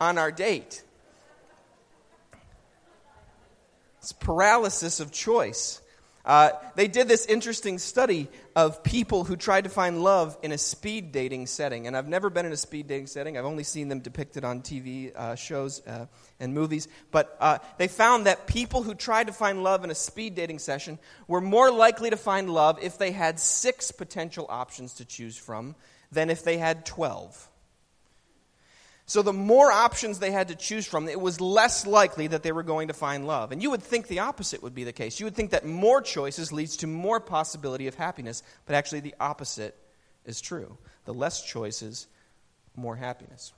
on 0.00 0.16
our 0.16 0.30
date. 0.30 0.82
It's 3.98 4.12
paralysis 4.12 5.00
of 5.00 5.10
choice. 5.10 5.80
Uh, 6.24 6.50
they 6.76 6.86
did 6.86 7.08
this 7.08 7.24
interesting 7.26 7.78
study 7.78 8.28
of 8.54 8.82
people 8.82 9.24
who 9.24 9.36
tried 9.36 9.64
to 9.64 9.70
find 9.70 10.02
love 10.02 10.36
in 10.42 10.52
a 10.52 10.58
speed 10.58 11.12
dating 11.12 11.46
setting. 11.46 11.86
And 11.86 11.96
I've 11.96 12.08
never 12.08 12.28
been 12.28 12.46
in 12.46 12.52
a 12.52 12.56
speed 12.56 12.86
dating 12.86 13.06
setting, 13.06 13.38
I've 13.38 13.44
only 13.44 13.64
seen 13.64 13.88
them 13.88 14.00
depicted 14.00 14.44
on 14.44 14.60
TV 14.60 15.14
uh, 15.14 15.34
shows 15.34 15.84
uh, 15.86 16.06
and 16.38 16.54
movies. 16.54 16.88
But 17.10 17.36
uh, 17.40 17.58
they 17.78 17.88
found 17.88 18.26
that 18.26 18.46
people 18.46 18.82
who 18.82 18.94
tried 18.94 19.28
to 19.28 19.32
find 19.32 19.62
love 19.62 19.82
in 19.84 19.90
a 19.90 19.94
speed 19.94 20.34
dating 20.34 20.58
session 20.58 20.98
were 21.26 21.40
more 21.40 21.70
likely 21.70 22.10
to 22.10 22.16
find 22.16 22.50
love 22.50 22.78
if 22.82 22.98
they 22.98 23.12
had 23.12 23.40
six 23.40 23.90
potential 23.90 24.46
options 24.48 24.94
to 24.94 25.04
choose 25.04 25.36
from 25.36 25.74
than 26.12 26.28
if 26.28 26.44
they 26.44 26.58
had 26.58 26.84
12. 26.84 27.49
So 29.10 29.22
the 29.22 29.32
more 29.32 29.72
options 29.72 30.20
they 30.20 30.30
had 30.30 30.46
to 30.48 30.54
choose 30.54 30.86
from, 30.86 31.08
it 31.08 31.20
was 31.20 31.40
less 31.40 31.84
likely 31.84 32.28
that 32.28 32.44
they 32.44 32.52
were 32.52 32.62
going 32.62 32.86
to 32.86 32.94
find 32.94 33.26
love. 33.26 33.50
And 33.50 33.60
you 33.60 33.70
would 33.70 33.82
think 33.82 34.06
the 34.06 34.20
opposite 34.20 34.62
would 34.62 34.72
be 34.72 34.84
the 34.84 34.92
case. 34.92 35.18
You 35.18 35.26
would 35.26 35.34
think 35.34 35.50
that 35.50 35.66
more 35.66 36.00
choices 36.00 36.52
leads 36.52 36.76
to 36.76 36.86
more 36.86 37.18
possibility 37.18 37.88
of 37.88 37.96
happiness, 37.96 38.44
but 38.66 38.76
actually 38.76 39.00
the 39.00 39.16
opposite 39.18 39.76
is 40.24 40.40
true. 40.40 40.78
The 41.06 41.12
less 41.12 41.42
choices, 41.42 42.06
more 42.76 42.94
happiness. 42.94 43.52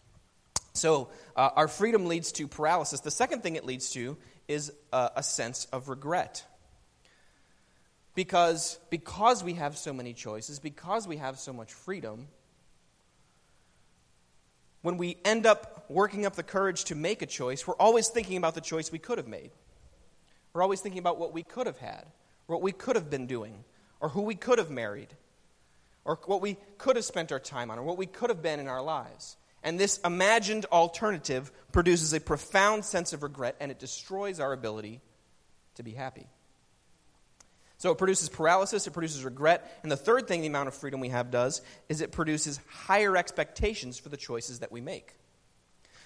So 0.73 1.11
uh, 1.37 1.51
our 1.55 1.69
freedom 1.69 2.07
leads 2.07 2.33
to 2.33 2.49
paralysis. 2.49 3.01
The 3.01 3.11
second 3.11 3.43
thing 3.43 3.57
it 3.57 3.67
leads 3.67 3.91
to 3.91 4.17
is 4.49 4.73
uh, 4.91 5.11
a 5.15 5.23
sense 5.23 5.67
of 5.67 5.91
regret. 5.91 6.47
Because, 8.15 8.79
because 8.89 9.45
we 9.45 9.53
have 9.53 9.77
so 9.77 9.93
many 9.93 10.15
choices, 10.15 10.61
because 10.61 11.07
we 11.07 11.19
have 11.19 11.39
so 11.39 11.53
much 11.53 11.75
freedom, 11.75 12.29
when 14.83 14.99
we 14.99 15.17
end 15.25 15.47
up 15.47 15.87
working 15.89 16.27
up 16.27 16.35
the 16.35 16.43
courage 16.43 16.85
to 16.85 16.95
make 16.95 17.23
a 17.23 17.27
choice, 17.27 17.67
we're 17.67 17.75
always 17.77 18.09
thinking 18.09 18.37
about 18.37 18.55
the 18.55 18.61
choice 18.61 18.93
we 18.93 18.99
could 18.99 19.19
have 19.19 19.29
made. 19.29 19.51
We're 20.53 20.63
always 20.63 20.81
thinking 20.81 20.99
about 20.99 21.19
what 21.19 21.33
we 21.33 21.43
could 21.43 21.67
have 21.67 21.79
had, 21.79 22.05
what 22.47 22.63
we 22.63 22.73
could 22.73 22.97
have 22.97 23.09
been 23.09 23.27
doing, 23.27 23.65
or 24.01 24.11
who 24.11 24.23
we 24.23 24.35
could 24.35 24.59
have 24.59 24.71
married, 24.71 25.15
or 26.05 26.19
what 26.27 26.43
we 26.43 26.57
could 26.79 26.97
have 26.97 27.05
spent 27.05 27.33
our 27.33 27.41
time 27.41 27.71
on, 27.71 27.79
or 27.79 27.85
what 27.85 27.97
we 27.97 28.07
could 28.07 28.29
have 28.29 28.43
been 28.43 28.61
in 28.61 28.69
our 28.69 28.83
lives. 28.83 29.37
And 29.63 29.79
this 29.79 29.99
imagined 30.05 30.67
alternative 30.67 31.53
produces 31.71 32.13
a 32.13 32.21
profound 32.21 32.85
sense 32.85 33.13
of 33.13 33.23
regret 33.23 33.57
and 33.61 33.71
it 33.71 33.79
destroys 33.79 34.41
our 34.41 34.53
ability 34.53 35.01
to 35.77 35.83
be 35.83 35.93
happy. 35.93 36.27
So 37.83 37.91
it 37.91 37.99
produces 37.99 38.29
paralysis, 38.29 38.87
it 38.87 38.93
produces 38.93 39.25
regret, 39.25 39.81
and 39.83 39.91
the 39.91 39.97
third 39.97 40.29
thing 40.29 40.43
the 40.43 40.47
amount 40.47 40.69
of 40.69 40.75
freedom 40.75 41.01
we 41.01 41.09
have 41.09 41.33
does 41.33 41.63
is 41.89 42.01
it 42.01 42.13
produces 42.13 42.61
higher 42.69 43.17
expectations 43.17 43.99
for 43.99 44.09
the 44.09 44.17
choices 44.17 44.61
that 44.61 44.71
we 44.71 44.81
make. 44.81 45.17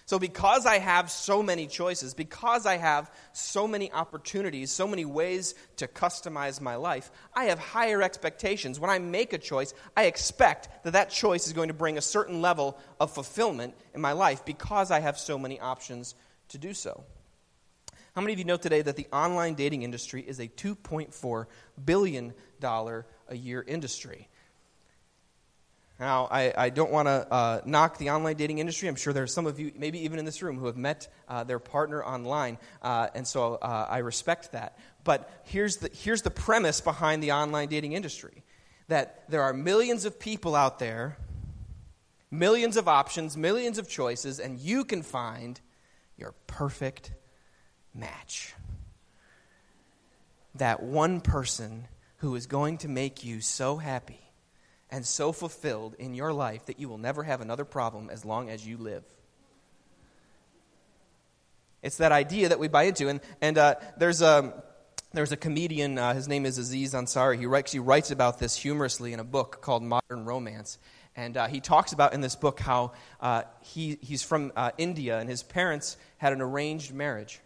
So, 0.06 0.18
because 0.18 0.64
I 0.64 0.78
have 0.78 1.10
so 1.10 1.42
many 1.42 1.66
choices, 1.66 2.14
because 2.14 2.64
I 2.64 2.78
have 2.78 3.12
so 3.34 3.68
many 3.68 3.92
opportunities, 3.92 4.72
so 4.72 4.88
many 4.88 5.04
ways 5.04 5.54
to 5.76 5.86
customize 5.86 6.62
my 6.62 6.76
life, 6.76 7.10
I 7.34 7.44
have 7.46 7.58
higher 7.58 8.00
expectations. 8.00 8.80
When 8.80 8.88
I 8.88 8.98
make 8.98 9.34
a 9.34 9.38
choice, 9.38 9.74
I 9.94 10.04
expect 10.04 10.84
that 10.84 10.94
that 10.94 11.10
choice 11.10 11.46
is 11.46 11.52
going 11.52 11.68
to 11.68 11.74
bring 11.74 11.98
a 11.98 12.02
certain 12.02 12.40
level 12.40 12.78
of 12.98 13.12
fulfillment 13.12 13.74
in 13.92 14.00
my 14.00 14.12
life 14.12 14.46
because 14.46 14.90
I 14.90 15.00
have 15.00 15.18
so 15.18 15.38
many 15.38 15.60
options 15.60 16.14
to 16.48 16.56
do 16.56 16.72
so. 16.72 17.04
How 18.16 18.22
many 18.22 18.32
of 18.32 18.38
you 18.38 18.46
know 18.46 18.56
today 18.56 18.80
that 18.80 18.96
the 18.96 19.06
online 19.12 19.56
dating 19.56 19.82
industry 19.82 20.22
is 20.26 20.40
a 20.40 20.48
$2.4 20.48 21.46
billion 21.84 22.32
a 22.62 23.36
year 23.36 23.62
industry? 23.68 24.28
Now, 26.00 26.26
I, 26.30 26.50
I 26.56 26.70
don't 26.70 26.90
want 26.90 27.08
to 27.08 27.30
uh, 27.30 27.60
knock 27.66 27.98
the 27.98 28.08
online 28.08 28.36
dating 28.36 28.58
industry. 28.58 28.88
I'm 28.88 28.96
sure 28.96 29.12
there 29.12 29.24
are 29.24 29.26
some 29.26 29.46
of 29.46 29.60
you, 29.60 29.70
maybe 29.76 30.02
even 30.02 30.18
in 30.18 30.24
this 30.24 30.40
room, 30.40 30.58
who 30.58 30.64
have 30.64 30.78
met 30.78 31.12
uh, 31.28 31.44
their 31.44 31.58
partner 31.58 32.02
online, 32.02 32.56
uh, 32.80 33.08
and 33.14 33.26
so 33.26 33.56
uh, 33.56 33.86
I 33.90 33.98
respect 33.98 34.52
that. 34.52 34.78
But 35.04 35.30
here's 35.44 35.76
the, 35.76 35.90
here's 35.92 36.22
the 36.22 36.30
premise 36.30 36.80
behind 36.80 37.22
the 37.22 37.32
online 37.32 37.68
dating 37.68 37.92
industry 37.92 38.44
that 38.88 39.28
there 39.28 39.42
are 39.42 39.52
millions 39.52 40.06
of 40.06 40.18
people 40.18 40.54
out 40.54 40.78
there, 40.78 41.18
millions 42.30 42.78
of 42.78 42.88
options, 42.88 43.36
millions 43.36 43.76
of 43.76 43.90
choices, 43.90 44.40
and 44.40 44.58
you 44.58 44.86
can 44.86 45.02
find 45.02 45.60
your 46.16 46.32
perfect 46.46 47.12
match. 47.96 48.54
That 50.56 50.82
one 50.82 51.20
person 51.20 51.86
who 52.18 52.34
is 52.34 52.46
going 52.46 52.78
to 52.78 52.88
make 52.88 53.24
you 53.24 53.40
so 53.40 53.76
happy 53.76 54.20
and 54.90 55.04
so 55.04 55.32
fulfilled 55.32 55.94
in 55.98 56.14
your 56.14 56.32
life 56.32 56.66
that 56.66 56.78
you 56.78 56.88
will 56.88 56.98
never 56.98 57.22
have 57.22 57.40
another 57.40 57.64
problem 57.64 58.08
as 58.10 58.24
long 58.24 58.48
as 58.48 58.66
you 58.66 58.76
live. 58.76 59.04
It's 61.82 61.98
that 61.98 62.12
idea 62.12 62.48
that 62.48 62.58
we 62.58 62.68
buy 62.68 62.84
into. 62.84 63.08
And, 63.08 63.20
and 63.40 63.58
uh, 63.58 63.74
there's, 63.98 64.22
a, 64.22 64.64
there's 65.12 65.32
a 65.32 65.36
comedian, 65.36 65.98
uh, 65.98 66.14
his 66.14 66.26
name 66.26 66.46
is 66.46 66.58
Aziz 66.58 66.94
Ansari. 66.94 67.38
He 67.38 67.46
writes, 67.46 67.72
he 67.72 67.78
writes 67.78 68.10
about 68.10 68.38
this 68.38 68.56
humorously 68.56 69.12
in 69.12 69.20
a 69.20 69.24
book 69.24 69.60
called 69.60 69.82
Modern 69.82 70.24
Romance. 70.24 70.78
And 71.14 71.36
uh, 71.36 71.46
he 71.46 71.60
talks 71.60 71.92
about 71.92 72.12
in 72.12 72.20
this 72.20 72.36
book 72.36 72.60
how 72.60 72.92
uh, 73.20 73.42
he, 73.62 73.98
he's 74.02 74.22
from 74.22 74.52
uh, 74.56 74.70
India 74.78 75.18
and 75.18 75.28
his 75.28 75.42
parents 75.42 75.96
had 76.18 76.32
an 76.32 76.40
arranged 76.40 76.92
marriage. 76.92 77.40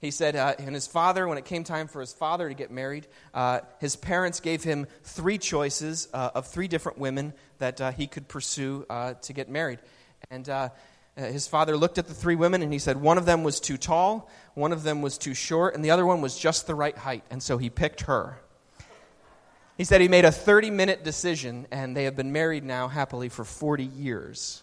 He 0.00 0.10
said, 0.10 0.34
uh, 0.34 0.54
and 0.58 0.74
his 0.74 0.86
father, 0.86 1.28
when 1.28 1.36
it 1.36 1.44
came 1.44 1.62
time 1.62 1.86
for 1.86 2.00
his 2.00 2.12
father 2.12 2.48
to 2.48 2.54
get 2.54 2.70
married, 2.70 3.06
uh, 3.34 3.60
his 3.80 3.96
parents 3.96 4.40
gave 4.40 4.64
him 4.64 4.86
three 5.04 5.36
choices 5.36 6.08
uh, 6.14 6.30
of 6.34 6.46
three 6.46 6.68
different 6.68 6.98
women 6.98 7.34
that 7.58 7.80
uh, 7.80 7.92
he 7.92 8.06
could 8.06 8.26
pursue 8.26 8.86
uh, 8.88 9.14
to 9.22 9.34
get 9.34 9.50
married. 9.50 9.78
And 10.30 10.48
uh, 10.48 10.70
his 11.16 11.46
father 11.46 11.76
looked 11.76 11.98
at 11.98 12.06
the 12.06 12.14
three 12.14 12.34
women 12.34 12.62
and 12.62 12.72
he 12.72 12.78
said 12.78 12.96
one 12.96 13.18
of 13.18 13.26
them 13.26 13.44
was 13.44 13.60
too 13.60 13.76
tall, 13.76 14.30
one 14.54 14.72
of 14.72 14.84
them 14.84 15.02
was 15.02 15.18
too 15.18 15.34
short, 15.34 15.74
and 15.74 15.84
the 15.84 15.90
other 15.90 16.06
one 16.06 16.22
was 16.22 16.38
just 16.38 16.66
the 16.66 16.74
right 16.74 16.96
height. 16.96 17.24
And 17.30 17.42
so 17.42 17.58
he 17.58 17.68
picked 17.68 18.02
her. 18.02 18.40
He 19.76 19.84
said 19.84 20.00
he 20.00 20.08
made 20.08 20.24
a 20.24 20.32
30 20.32 20.70
minute 20.70 21.04
decision, 21.04 21.66
and 21.70 21.94
they 21.94 22.04
have 22.04 22.16
been 22.16 22.32
married 22.32 22.64
now 22.64 22.88
happily 22.88 23.28
for 23.28 23.44
40 23.44 23.84
years. 23.84 24.62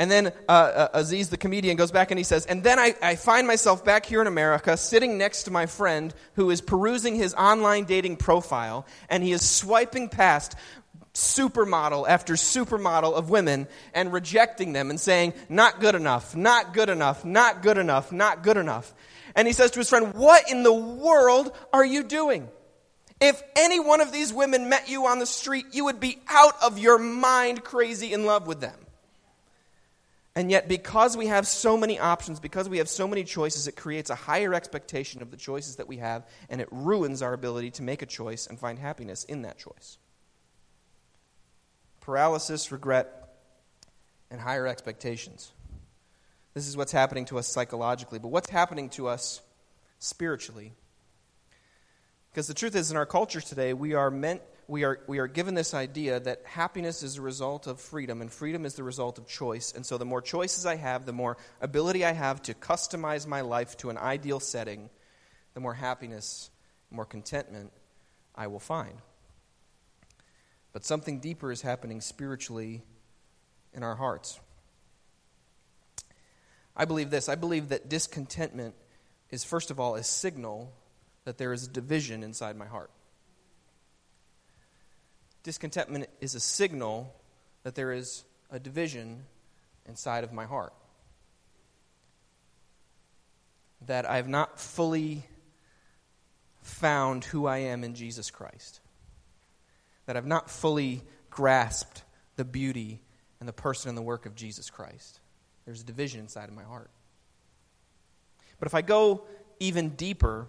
And 0.00 0.10
then 0.10 0.32
uh, 0.48 0.52
uh, 0.52 0.88
Aziz, 0.94 1.28
the 1.28 1.36
comedian, 1.36 1.76
goes 1.76 1.90
back 1.90 2.10
and 2.10 2.16
he 2.16 2.24
says, 2.24 2.46
And 2.46 2.62
then 2.62 2.78
I, 2.78 2.94
I 3.02 3.16
find 3.16 3.46
myself 3.46 3.84
back 3.84 4.06
here 4.06 4.22
in 4.22 4.26
America 4.26 4.78
sitting 4.78 5.18
next 5.18 5.42
to 5.42 5.50
my 5.50 5.66
friend 5.66 6.14
who 6.36 6.48
is 6.48 6.62
perusing 6.62 7.16
his 7.16 7.34
online 7.34 7.84
dating 7.84 8.16
profile, 8.16 8.86
and 9.10 9.22
he 9.22 9.32
is 9.32 9.46
swiping 9.46 10.08
past 10.08 10.56
supermodel 11.12 12.08
after 12.08 12.32
supermodel 12.32 13.12
of 13.12 13.28
women 13.28 13.68
and 13.92 14.10
rejecting 14.10 14.72
them 14.72 14.88
and 14.88 14.98
saying, 14.98 15.34
Not 15.50 15.80
good 15.80 15.94
enough, 15.94 16.34
not 16.34 16.72
good 16.72 16.88
enough, 16.88 17.22
not 17.22 17.60
good 17.60 17.76
enough, 17.76 18.10
not 18.10 18.42
good 18.42 18.56
enough. 18.56 18.94
And 19.36 19.46
he 19.46 19.52
says 19.52 19.70
to 19.72 19.80
his 19.80 19.90
friend, 19.90 20.14
What 20.14 20.50
in 20.50 20.62
the 20.62 20.72
world 20.72 21.52
are 21.74 21.84
you 21.84 22.04
doing? 22.04 22.48
If 23.20 23.42
any 23.54 23.78
one 23.78 24.00
of 24.00 24.12
these 24.12 24.32
women 24.32 24.70
met 24.70 24.88
you 24.88 25.08
on 25.08 25.18
the 25.18 25.26
street, 25.26 25.66
you 25.72 25.84
would 25.84 26.00
be 26.00 26.18
out 26.26 26.54
of 26.62 26.78
your 26.78 26.98
mind 26.98 27.62
crazy 27.62 28.14
in 28.14 28.24
love 28.24 28.46
with 28.46 28.62
them. 28.62 28.78
And 30.40 30.50
yet, 30.50 30.68
because 30.68 31.18
we 31.18 31.26
have 31.26 31.46
so 31.46 31.76
many 31.76 31.98
options, 31.98 32.40
because 32.40 32.66
we 32.66 32.78
have 32.78 32.88
so 32.88 33.06
many 33.06 33.24
choices, 33.24 33.68
it 33.68 33.76
creates 33.76 34.08
a 34.08 34.14
higher 34.14 34.54
expectation 34.54 35.20
of 35.20 35.30
the 35.30 35.36
choices 35.36 35.76
that 35.76 35.86
we 35.86 35.98
have, 35.98 36.26
and 36.48 36.62
it 36.62 36.68
ruins 36.70 37.20
our 37.20 37.34
ability 37.34 37.72
to 37.72 37.82
make 37.82 38.00
a 38.00 38.06
choice 38.06 38.46
and 38.46 38.58
find 38.58 38.78
happiness 38.78 39.24
in 39.24 39.42
that 39.42 39.58
choice. 39.58 39.98
Paralysis, 42.00 42.72
regret, 42.72 43.34
and 44.30 44.40
higher 44.40 44.66
expectations. 44.66 45.52
This 46.54 46.66
is 46.66 46.74
what's 46.74 46.92
happening 46.92 47.26
to 47.26 47.38
us 47.38 47.46
psychologically, 47.46 48.18
but 48.18 48.28
what's 48.28 48.48
happening 48.48 48.88
to 48.90 49.08
us 49.08 49.42
spiritually? 49.98 50.72
Because 52.32 52.46
the 52.48 52.54
truth 52.54 52.74
is, 52.76 52.90
in 52.90 52.96
our 52.96 53.04
culture 53.04 53.42
today, 53.42 53.74
we 53.74 53.92
are 53.92 54.10
meant 54.10 54.40
we 54.70 54.84
are, 54.84 55.00
we 55.08 55.18
are 55.18 55.26
given 55.26 55.54
this 55.54 55.74
idea 55.74 56.20
that 56.20 56.42
happiness 56.44 57.02
is 57.02 57.16
a 57.16 57.22
result 57.22 57.66
of 57.66 57.80
freedom, 57.80 58.20
and 58.20 58.32
freedom 58.32 58.64
is 58.64 58.74
the 58.74 58.84
result 58.84 59.18
of 59.18 59.26
choice. 59.26 59.72
And 59.74 59.84
so, 59.84 59.98
the 59.98 60.04
more 60.04 60.22
choices 60.22 60.64
I 60.64 60.76
have, 60.76 61.06
the 61.06 61.12
more 61.12 61.36
ability 61.60 62.04
I 62.04 62.12
have 62.12 62.40
to 62.42 62.54
customize 62.54 63.26
my 63.26 63.40
life 63.40 63.76
to 63.78 63.90
an 63.90 63.98
ideal 63.98 64.38
setting, 64.38 64.88
the 65.54 65.60
more 65.60 65.74
happiness, 65.74 66.50
more 66.88 67.04
contentment 67.04 67.72
I 68.36 68.46
will 68.46 68.60
find. 68.60 68.94
But 70.72 70.84
something 70.84 71.18
deeper 71.18 71.50
is 71.50 71.62
happening 71.62 72.00
spiritually 72.00 72.82
in 73.74 73.82
our 73.82 73.96
hearts. 73.96 74.38
I 76.76 76.84
believe 76.84 77.10
this 77.10 77.28
I 77.28 77.34
believe 77.34 77.70
that 77.70 77.88
discontentment 77.88 78.76
is, 79.30 79.42
first 79.42 79.72
of 79.72 79.80
all, 79.80 79.96
a 79.96 80.04
signal 80.04 80.72
that 81.24 81.38
there 81.38 81.52
is 81.52 81.66
division 81.66 82.22
inside 82.22 82.56
my 82.56 82.66
heart. 82.66 82.92
Discontentment 85.42 86.08
is 86.20 86.34
a 86.34 86.40
signal 86.40 87.14
that 87.62 87.74
there 87.74 87.92
is 87.92 88.24
a 88.50 88.58
division 88.58 89.24
inside 89.86 90.24
of 90.24 90.32
my 90.32 90.44
heart. 90.44 90.74
That 93.86 94.08
I 94.08 94.16
have 94.16 94.28
not 94.28 94.60
fully 94.60 95.24
found 96.62 97.24
who 97.24 97.46
I 97.46 97.58
am 97.58 97.84
in 97.84 97.94
Jesus 97.94 98.30
Christ. 98.30 98.80
That 100.06 100.16
I've 100.16 100.26
not 100.26 100.50
fully 100.50 101.02
grasped 101.30 102.02
the 102.36 102.44
beauty 102.44 103.00
and 103.38 103.48
the 103.48 103.52
person 103.52 103.88
and 103.88 103.96
the 103.96 104.02
work 104.02 104.26
of 104.26 104.34
Jesus 104.34 104.68
Christ. 104.68 105.20
There's 105.64 105.80
a 105.80 105.84
division 105.84 106.20
inside 106.20 106.48
of 106.48 106.54
my 106.54 106.64
heart. 106.64 106.90
But 108.58 108.66
if 108.66 108.74
I 108.74 108.82
go 108.82 109.24
even 109.58 109.90
deeper, 109.90 110.46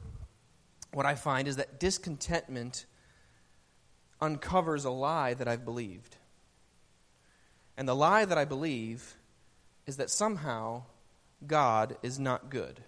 what 0.94 1.06
I 1.06 1.16
find 1.16 1.48
is 1.48 1.56
that 1.56 1.80
discontentment 1.80 2.86
uncovers 4.22 4.86
a 4.86 4.92
lie 4.92 5.34
that 5.34 5.48
I've 5.48 5.66
believed. 5.66 6.18
And 7.78 7.88
the 7.88 7.96
lie 7.96 8.26
that 8.26 8.38
I 8.38 8.46
believe 8.46 9.16
is 9.88 9.98
that 9.98 10.10
somehow 10.10 10.84
God 11.46 11.98
is 12.04 12.20
not 12.20 12.50
good. 12.50 12.82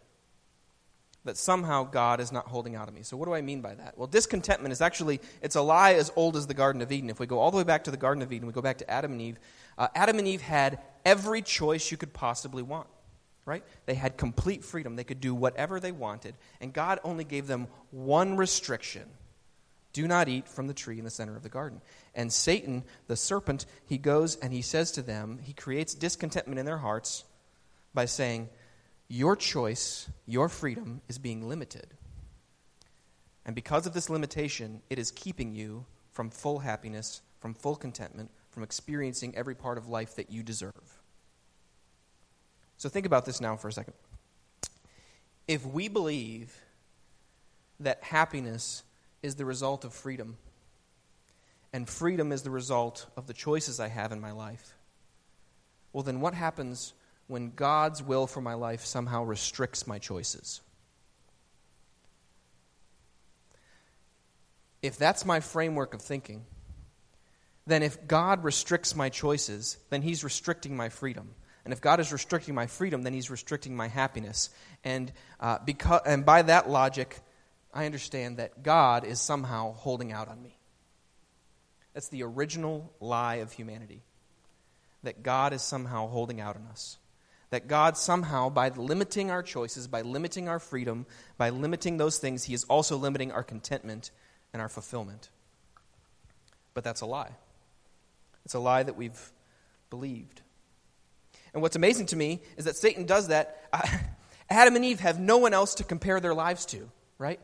That 1.26 1.38
somehow 1.38 1.86
God 1.86 2.20
is 2.20 2.32
not 2.32 2.48
holding 2.48 2.76
out 2.76 2.90
on 2.90 2.94
me. 2.94 3.02
So 3.02 3.16
what 3.16 3.26
do 3.26 3.34
I 3.34 3.42
mean 3.42 3.62
by 3.62 3.74
that? 3.76 3.98
Well, 3.98 4.08
discontentment 4.08 4.74
is 4.74 4.82
actually 4.82 5.22
it's 5.42 5.56
a 5.56 5.62
lie 5.62 5.94
as 5.94 6.12
old 6.16 6.36
as 6.36 6.48
the 6.48 6.54
Garden 6.54 6.82
of 6.82 6.92
Eden. 6.92 7.10
If 7.10 7.20
we 7.20 7.26
go 7.26 7.40
all 7.40 7.50
the 7.50 7.58
way 7.58 7.64
back 7.64 7.86
to 7.86 7.92
the 7.92 7.98
Garden 7.98 8.22
of 8.22 8.32
Eden, 8.32 8.46
we 8.46 8.54
go 8.54 8.62
back 8.62 8.78
to 8.80 8.90
Adam 8.92 9.14
and 9.14 9.22
Eve. 9.22 9.40
Uh, 9.78 9.88
Adam 9.96 10.20
and 10.20 10.28
Eve 10.28 10.42
had 10.42 10.80
every 11.06 11.42
choice 11.42 11.90
you 11.90 11.98
could 11.98 12.14
possibly 12.14 12.62
want. 12.62 12.88
Right? 13.46 13.64
They 13.86 13.96
had 13.96 14.18
complete 14.18 14.64
freedom. 14.64 14.96
They 14.96 15.04
could 15.04 15.20
do 15.20 15.34
whatever 15.36 15.80
they 15.80 15.92
wanted. 15.92 16.36
And 16.62 16.72
God 16.72 17.00
only 17.04 17.24
gave 17.26 17.48
them 17.48 17.68
one 17.92 18.38
restriction 18.38 19.10
do 19.94 20.08
not 20.08 20.28
eat 20.28 20.48
from 20.48 20.68
the 20.68 20.74
tree 20.74 20.98
in 20.98 21.06
the 21.06 21.12
center 21.12 21.36
of 21.36 21.44
the 21.44 21.50
garden. 21.50 21.82
And 22.16 22.34
Satan, 22.34 22.84
the 23.08 23.16
serpent, 23.16 23.66
he 23.86 23.98
goes 23.98 24.36
and 24.36 24.52
he 24.52 24.64
says 24.64 24.92
to 24.94 25.04
them, 25.04 25.40
he 25.42 25.54
creates 25.54 25.94
discontentment 25.94 26.60
in 26.60 26.66
their 26.66 26.80
hearts 26.80 27.24
by 27.94 28.06
saying, 28.06 28.50
Your 29.08 29.36
choice, 29.36 30.10
your 30.26 30.50
freedom 30.50 31.02
is 31.08 31.20
being 31.20 31.48
limited. 31.48 31.88
And 33.46 33.56
because 33.56 33.86
of 33.86 33.94
this 33.94 34.10
limitation, 34.10 34.82
it 34.90 34.98
is 34.98 35.12
keeping 35.12 35.54
you 35.54 35.86
from 36.12 36.30
full 36.30 36.60
happiness, 36.60 37.22
from 37.40 37.54
full 37.54 37.76
contentment, 37.76 38.32
from 38.50 38.64
experiencing 38.64 39.36
every 39.36 39.56
part 39.56 39.78
of 39.78 39.88
life 39.88 40.16
that 40.16 40.32
you 40.32 40.44
deserve. 40.44 41.02
So 42.78 42.90
think 42.90 43.06
about 43.06 43.26
this 43.26 43.42
now 43.42 43.56
for 43.58 43.68
a 43.68 43.72
second. 43.72 43.94
If 45.48 45.66
we 45.66 45.88
believe 45.88 46.58
that 47.80 48.02
happiness 48.04 48.84
is 49.24 49.36
the 49.36 49.46
result 49.46 49.84
of 49.86 49.94
freedom. 49.94 50.38
and 51.74 51.90
freedom 51.90 52.32
is 52.32 52.44
the 52.44 52.52
result 52.52 53.08
of 53.18 53.26
the 53.26 53.34
choices 53.34 53.80
I 53.80 53.88
have 53.88 54.12
in 54.12 54.22
my 54.22 54.32
life, 54.32 54.76
well, 55.92 56.04
then 56.04 56.22
what 56.22 56.34
happens 56.36 56.94
when 57.28 57.52
God's 57.56 58.02
will 58.02 58.28
for 58.28 58.42
my 58.42 58.54
life 58.54 58.86
somehow 58.86 59.24
restricts 59.24 59.88
my 59.88 59.98
choices? 59.98 60.62
If 64.82 64.98
that's 64.98 65.26
my 65.26 65.40
framework 65.40 65.94
of 65.94 66.02
thinking, 66.02 66.46
then 67.66 67.82
if 67.82 68.08
God 68.08 68.44
restricts 68.44 68.96
my 68.96 69.10
choices, 69.10 69.78
then 69.90 70.02
He's 70.02 70.24
restricting 70.24 70.76
my 70.76 70.90
freedom. 70.90 71.34
And 71.64 71.72
if 71.72 71.80
God 71.80 72.02
is 72.02 72.12
restricting 72.12 72.54
my 72.54 72.68
freedom, 72.68 73.04
then 73.04 73.14
He's 73.14 73.30
restricting 73.30 73.76
my 73.76 73.88
happiness. 73.88 74.50
And, 74.84 75.12
uh, 75.40 75.60
because, 75.64 76.02
and 76.06 76.26
by 76.26 76.42
that 76.42 76.70
logic, 76.70 77.22
I 77.74 77.86
understand 77.86 78.38
that 78.38 78.62
God 78.62 79.04
is 79.04 79.20
somehow 79.20 79.74
holding 79.74 80.12
out 80.12 80.28
on 80.28 80.42
me. 80.42 80.58
That's 81.94 82.10
the 82.10 82.24
original 82.24 82.92
lie 83.00 83.36
of 83.36 83.52
humanity. 83.52 84.04
That 85.04 85.24
God 85.24 85.54
is 85.54 85.62
somehow 85.62 86.08
holding 86.08 86.40
out 86.40 86.56
on 86.56 86.68
us. 86.72 86.98
That 87.50 87.68
God 87.68 87.98
somehow, 87.98 88.50
by 88.50 88.70
limiting 88.70 89.30
our 89.30 89.44
choices, 89.44 89.88
by 89.88 90.02
limiting 90.02 90.48
our 90.48 90.60
freedom, 90.60 91.06
by 91.38 91.50
limiting 91.50 91.98
those 91.98 92.18
things, 92.18 92.44
He 92.44 92.54
is 92.54 92.64
also 92.66 92.98
limiting 92.98 93.32
our 93.32 93.44
contentment 93.44 94.12
and 94.54 94.62
our 94.62 94.70
fulfillment. 94.70 95.30
But 96.74 96.84
that's 96.84 97.02
a 97.02 97.06
lie. 97.06 97.32
It's 98.46 98.56
a 98.56 98.60
lie 98.60 98.84
that 98.84 98.96
we've 98.96 99.32
believed. 99.90 100.42
And 101.54 101.62
what's 101.62 101.76
amazing 101.76 102.08
to 102.08 102.16
me 102.16 102.42
is 102.58 102.66
that 102.66 102.76
Satan 102.76 103.06
does 103.06 103.28
that. 103.28 103.62
Adam 104.50 104.76
and 104.76 104.84
Eve 104.84 105.00
have 105.00 105.20
no 105.20 105.38
one 105.38 105.54
else 105.54 105.76
to 105.76 105.84
compare 105.84 106.20
their 106.20 106.34
lives 106.34 106.66
to, 106.68 106.90
right? 107.18 107.40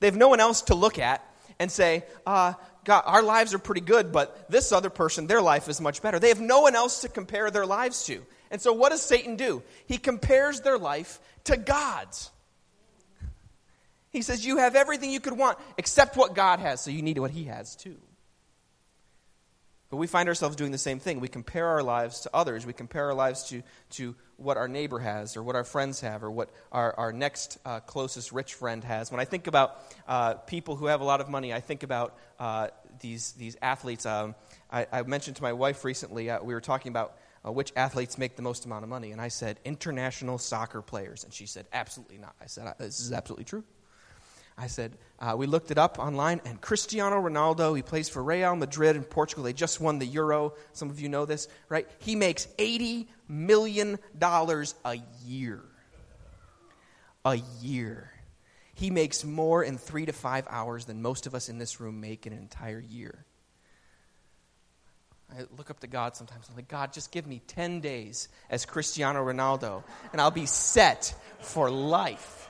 They 0.00 0.06
have 0.06 0.16
no 0.16 0.28
one 0.28 0.40
else 0.40 0.62
to 0.62 0.74
look 0.74 0.98
at 0.98 1.24
and 1.58 1.70
say, 1.70 2.04
uh, 2.26 2.54
God, 2.84 3.02
our 3.06 3.22
lives 3.22 3.54
are 3.54 3.58
pretty 3.58 3.82
good, 3.82 4.12
but 4.12 4.50
this 4.50 4.72
other 4.72 4.90
person, 4.90 5.26
their 5.26 5.42
life 5.42 5.68
is 5.68 5.80
much 5.80 6.02
better. 6.02 6.18
They 6.18 6.28
have 6.28 6.40
no 6.40 6.62
one 6.62 6.74
else 6.74 7.02
to 7.02 7.08
compare 7.08 7.50
their 7.50 7.66
lives 7.66 8.04
to. 8.06 8.24
And 8.50 8.60
so, 8.60 8.72
what 8.72 8.88
does 8.88 9.02
Satan 9.02 9.36
do? 9.36 9.62
He 9.86 9.98
compares 9.98 10.62
their 10.62 10.78
life 10.78 11.20
to 11.44 11.56
God's. 11.56 12.30
He 14.10 14.22
says, 14.22 14.44
You 14.44 14.56
have 14.56 14.74
everything 14.74 15.10
you 15.10 15.20
could 15.20 15.36
want 15.36 15.58
except 15.78 16.16
what 16.16 16.34
God 16.34 16.58
has, 16.58 16.80
so 16.80 16.90
you 16.90 17.02
need 17.02 17.18
what 17.18 17.30
He 17.30 17.44
has 17.44 17.76
too. 17.76 17.96
But 19.90 19.96
we 19.96 20.06
find 20.06 20.28
ourselves 20.28 20.54
doing 20.54 20.70
the 20.70 20.78
same 20.78 21.00
thing. 21.00 21.18
We 21.18 21.26
compare 21.26 21.66
our 21.66 21.82
lives 21.82 22.20
to 22.20 22.30
others. 22.32 22.64
We 22.64 22.72
compare 22.72 23.06
our 23.06 23.14
lives 23.14 23.48
to, 23.48 23.62
to 23.90 24.14
what 24.36 24.56
our 24.56 24.68
neighbor 24.68 25.00
has, 25.00 25.36
or 25.36 25.42
what 25.42 25.56
our 25.56 25.64
friends 25.64 26.00
have, 26.00 26.22
or 26.22 26.30
what 26.30 26.50
our, 26.70 26.94
our 26.96 27.12
next 27.12 27.58
uh, 27.64 27.80
closest 27.80 28.30
rich 28.30 28.54
friend 28.54 28.84
has. 28.84 29.10
When 29.10 29.18
I 29.18 29.24
think 29.24 29.48
about 29.48 29.80
uh, 30.06 30.34
people 30.34 30.76
who 30.76 30.86
have 30.86 31.00
a 31.00 31.04
lot 31.04 31.20
of 31.20 31.28
money, 31.28 31.52
I 31.52 31.60
think 31.60 31.82
about 31.82 32.16
uh, 32.38 32.68
these, 33.00 33.32
these 33.32 33.56
athletes. 33.60 34.06
Um, 34.06 34.36
I, 34.70 34.86
I, 34.92 35.02
mentioned 35.02 35.36
to 35.36 35.42
my 35.42 35.52
wife 35.52 35.84
recently, 35.84 36.30
uh, 36.30 36.40
we 36.40 36.54
were 36.54 36.60
talking 36.60 36.90
about 36.90 37.16
uh, 37.44 37.50
which 37.50 37.72
athletes 37.74 38.16
make 38.16 38.36
the 38.36 38.42
most 38.42 38.66
amount 38.66 38.84
of 38.84 38.88
money. 38.88 39.10
And 39.10 39.20
I 39.20 39.28
said, 39.28 39.58
international 39.64 40.38
soccer 40.38 40.82
players. 40.82 41.24
And 41.24 41.34
she 41.34 41.46
said, 41.46 41.66
absolutely 41.72 42.18
not. 42.18 42.36
I 42.40 42.46
said, 42.46 42.72
this 42.78 43.00
is 43.00 43.12
absolutely 43.12 43.44
true. 43.44 43.64
I 44.60 44.66
said, 44.66 44.92
uh, 45.18 45.34
we 45.38 45.46
looked 45.46 45.70
it 45.70 45.78
up 45.78 45.98
online, 45.98 46.42
and 46.44 46.60
Cristiano 46.60 47.16
Ronaldo, 47.16 47.74
he 47.74 47.82
plays 47.82 48.10
for 48.10 48.22
Real 48.22 48.54
Madrid 48.54 48.94
in 48.94 49.04
Portugal. 49.04 49.42
They 49.44 49.54
just 49.54 49.80
won 49.80 49.98
the 49.98 50.06
Euro. 50.06 50.52
Some 50.74 50.90
of 50.90 51.00
you 51.00 51.08
know 51.08 51.24
this, 51.24 51.48
right? 51.70 51.88
He 52.00 52.14
makes 52.14 52.46
$80 52.58 53.06
million 53.26 53.98
a 54.22 54.96
year. 55.24 55.62
A 57.24 57.36
year. 57.62 58.12
He 58.74 58.90
makes 58.90 59.24
more 59.24 59.64
in 59.64 59.78
three 59.78 60.04
to 60.04 60.12
five 60.12 60.46
hours 60.50 60.84
than 60.84 61.00
most 61.00 61.26
of 61.26 61.34
us 61.34 61.48
in 61.48 61.56
this 61.56 61.80
room 61.80 62.02
make 62.02 62.26
in 62.26 62.34
an 62.34 62.38
entire 62.38 62.80
year. 62.80 63.24
I 65.32 65.44
look 65.56 65.70
up 65.70 65.80
to 65.80 65.86
God 65.86 66.16
sometimes. 66.16 66.48
I'm 66.50 66.56
like, 66.56 66.68
God, 66.68 66.92
just 66.92 67.12
give 67.12 67.26
me 67.26 67.40
10 67.46 67.80
days 67.80 68.28
as 68.50 68.66
Cristiano 68.66 69.24
Ronaldo, 69.24 69.84
and 70.12 70.20
I'll 70.20 70.30
be 70.30 70.46
set 70.46 71.14
for 71.38 71.70
life. 71.70 72.49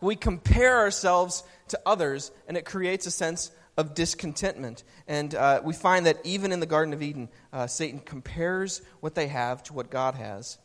We 0.00 0.16
compare 0.16 0.76
ourselves 0.78 1.42
to 1.68 1.80
others, 1.86 2.30
and 2.48 2.56
it 2.56 2.64
creates 2.64 3.06
a 3.06 3.10
sense 3.10 3.50
of 3.76 3.94
discontentment. 3.94 4.84
And 5.06 5.34
uh, 5.34 5.60
we 5.64 5.74
find 5.74 6.06
that 6.06 6.18
even 6.24 6.52
in 6.52 6.60
the 6.60 6.66
Garden 6.66 6.94
of 6.94 7.02
Eden, 7.02 7.28
uh, 7.52 7.66
Satan 7.66 8.00
compares 8.00 8.82
what 9.00 9.14
they 9.14 9.28
have 9.28 9.62
to 9.64 9.72
what 9.72 9.90
God 9.90 10.14
has 10.14 10.58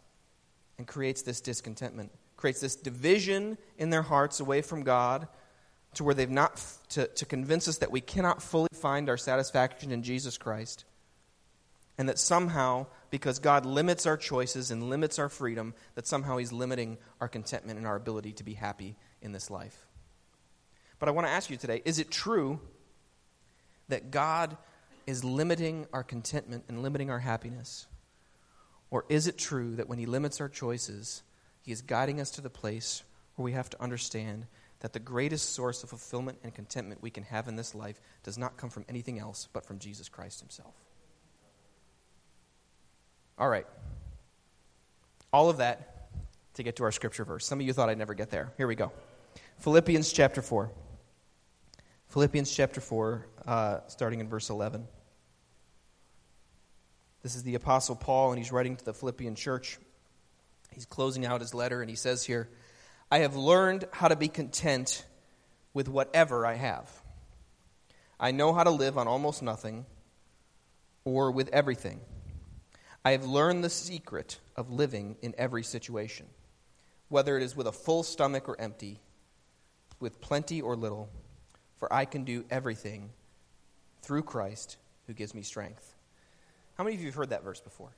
and 0.77 0.87
creates 0.87 1.21
this 1.21 1.41
discontentment, 1.41 2.11
creates 2.37 2.61
this 2.61 2.75
division 2.75 3.57
in 3.77 3.89
their 3.89 4.01
hearts 4.01 4.39
away 4.39 4.61
from 4.61 4.83
God 4.83 5.27
to 5.95 6.03
where 6.03 6.15
they've 6.15 6.29
not, 6.29 6.53
f- 6.53 6.79
to, 6.89 7.07
to 7.07 7.25
convince 7.25 7.67
us 7.67 7.79
that 7.79 7.91
we 7.91 8.01
cannot 8.01 8.41
fully 8.41 8.69
find 8.73 9.09
our 9.09 9.17
satisfaction 9.17 9.91
in 9.91 10.03
Jesus 10.03 10.37
Christ. 10.37 10.85
And 11.97 12.07
that 12.07 12.17
somehow, 12.17 12.87
because 13.09 13.39
God 13.39 13.65
limits 13.65 14.05
our 14.05 14.17
choices 14.17 14.71
and 14.71 14.89
limits 14.89 15.19
our 15.19 15.29
freedom, 15.29 15.75
that 15.95 16.07
somehow 16.07 16.37
He's 16.37 16.53
limiting 16.53 16.97
our 17.19 17.27
contentment 17.27 17.77
and 17.77 17.85
our 17.85 17.97
ability 17.97 18.31
to 18.33 18.43
be 18.43 18.53
happy 18.53 18.95
in 19.21 19.31
this 19.31 19.49
life. 19.49 19.87
But 20.99 21.09
I 21.09 21.11
want 21.11 21.27
to 21.27 21.31
ask 21.31 21.49
you 21.49 21.57
today 21.57 21.81
is 21.85 21.99
it 21.99 22.11
true 22.11 22.59
that 23.89 24.11
God 24.11 24.57
is 25.07 25.23
limiting 25.23 25.87
our 25.91 26.03
contentment 26.03 26.65
and 26.67 26.83
limiting 26.83 27.09
our 27.09 27.19
happiness? 27.19 27.87
Or 28.89 29.05
is 29.09 29.27
it 29.27 29.37
true 29.37 29.75
that 29.75 29.89
when 29.89 29.99
He 29.99 30.05
limits 30.05 30.39
our 30.41 30.49
choices, 30.49 31.23
He 31.63 31.71
is 31.71 31.81
guiding 31.81 32.21
us 32.21 32.31
to 32.31 32.41
the 32.41 32.49
place 32.49 33.03
where 33.35 33.43
we 33.43 33.53
have 33.53 33.69
to 33.71 33.81
understand 33.81 34.45
that 34.81 34.93
the 34.93 34.99
greatest 34.99 35.53
source 35.53 35.83
of 35.83 35.89
fulfillment 35.89 36.39
and 36.43 36.53
contentment 36.53 37.01
we 37.01 37.09
can 37.09 37.23
have 37.23 37.47
in 37.47 37.55
this 37.55 37.73
life 37.75 37.99
does 38.23 38.37
not 38.37 38.57
come 38.57 38.69
from 38.69 38.85
anything 38.89 39.19
else 39.19 39.47
but 39.53 39.65
from 39.65 39.79
Jesus 39.79 40.09
Christ 40.09 40.39
Himself? 40.39 40.73
All 43.37 43.49
right. 43.49 43.65
All 45.33 45.49
of 45.49 45.57
that 45.57 46.09
to 46.55 46.63
get 46.63 46.75
to 46.75 46.83
our 46.83 46.91
scripture 46.91 47.25
verse. 47.25 47.45
Some 47.45 47.59
of 47.59 47.65
you 47.65 47.73
thought 47.73 47.89
I'd 47.89 47.97
never 47.97 48.13
get 48.13 48.29
there. 48.29 48.51
Here 48.57 48.67
we 48.67 48.75
go. 48.75 48.91
Philippians 49.61 50.11
chapter 50.11 50.41
4. 50.41 50.71
Philippians 52.07 52.51
chapter 52.51 52.81
4, 52.81 53.27
uh, 53.45 53.77
starting 53.85 54.19
in 54.19 54.27
verse 54.27 54.49
11. 54.49 54.87
This 57.21 57.35
is 57.35 57.43
the 57.43 57.53
Apostle 57.53 57.95
Paul, 57.95 58.31
and 58.31 58.39
he's 58.39 58.51
writing 58.51 58.75
to 58.75 58.83
the 58.83 58.95
Philippian 58.95 59.35
church. 59.35 59.77
He's 60.71 60.87
closing 60.87 61.27
out 61.27 61.41
his 61.41 61.53
letter, 61.53 61.81
and 61.81 61.91
he 61.91 61.95
says 61.95 62.25
here, 62.25 62.49
I 63.11 63.19
have 63.19 63.35
learned 63.35 63.85
how 63.91 64.07
to 64.07 64.15
be 64.15 64.29
content 64.29 65.05
with 65.75 65.87
whatever 65.87 66.43
I 66.43 66.55
have. 66.55 66.89
I 68.19 68.31
know 68.31 68.53
how 68.53 68.63
to 68.63 68.71
live 68.71 68.97
on 68.97 69.07
almost 69.07 69.43
nothing 69.43 69.85
or 71.05 71.29
with 71.29 71.49
everything. 71.49 72.01
I 73.05 73.11
have 73.11 73.25
learned 73.25 73.63
the 73.63 73.69
secret 73.69 74.39
of 74.55 74.71
living 74.71 75.17
in 75.21 75.35
every 75.37 75.61
situation, 75.61 76.25
whether 77.09 77.37
it 77.37 77.43
is 77.43 77.55
with 77.55 77.67
a 77.67 77.71
full 77.71 78.01
stomach 78.01 78.49
or 78.49 78.59
empty 78.59 79.01
with 80.01 80.19
plenty 80.21 80.61
or 80.61 80.75
little, 80.75 81.09
for 81.77 81.91
I 81.91 82.05
can 82.05 82.23
do 82.23 82.45
everything 82.49 83.11
through 84.01 84.23
Christ 84.23 84.77
who 85.07 85.13
gives 85.13 85.33
me 85.33 85.41
strength. 85.41 85.95
How 86.77 86.83
many 86.83 86.95
of 86.95 87.01
you 87.01 87.07
have 87.07 87.15
heard 87.15 87.29
that 87.29 87.43
verse 87.43 87.61
before? 87.61 87.91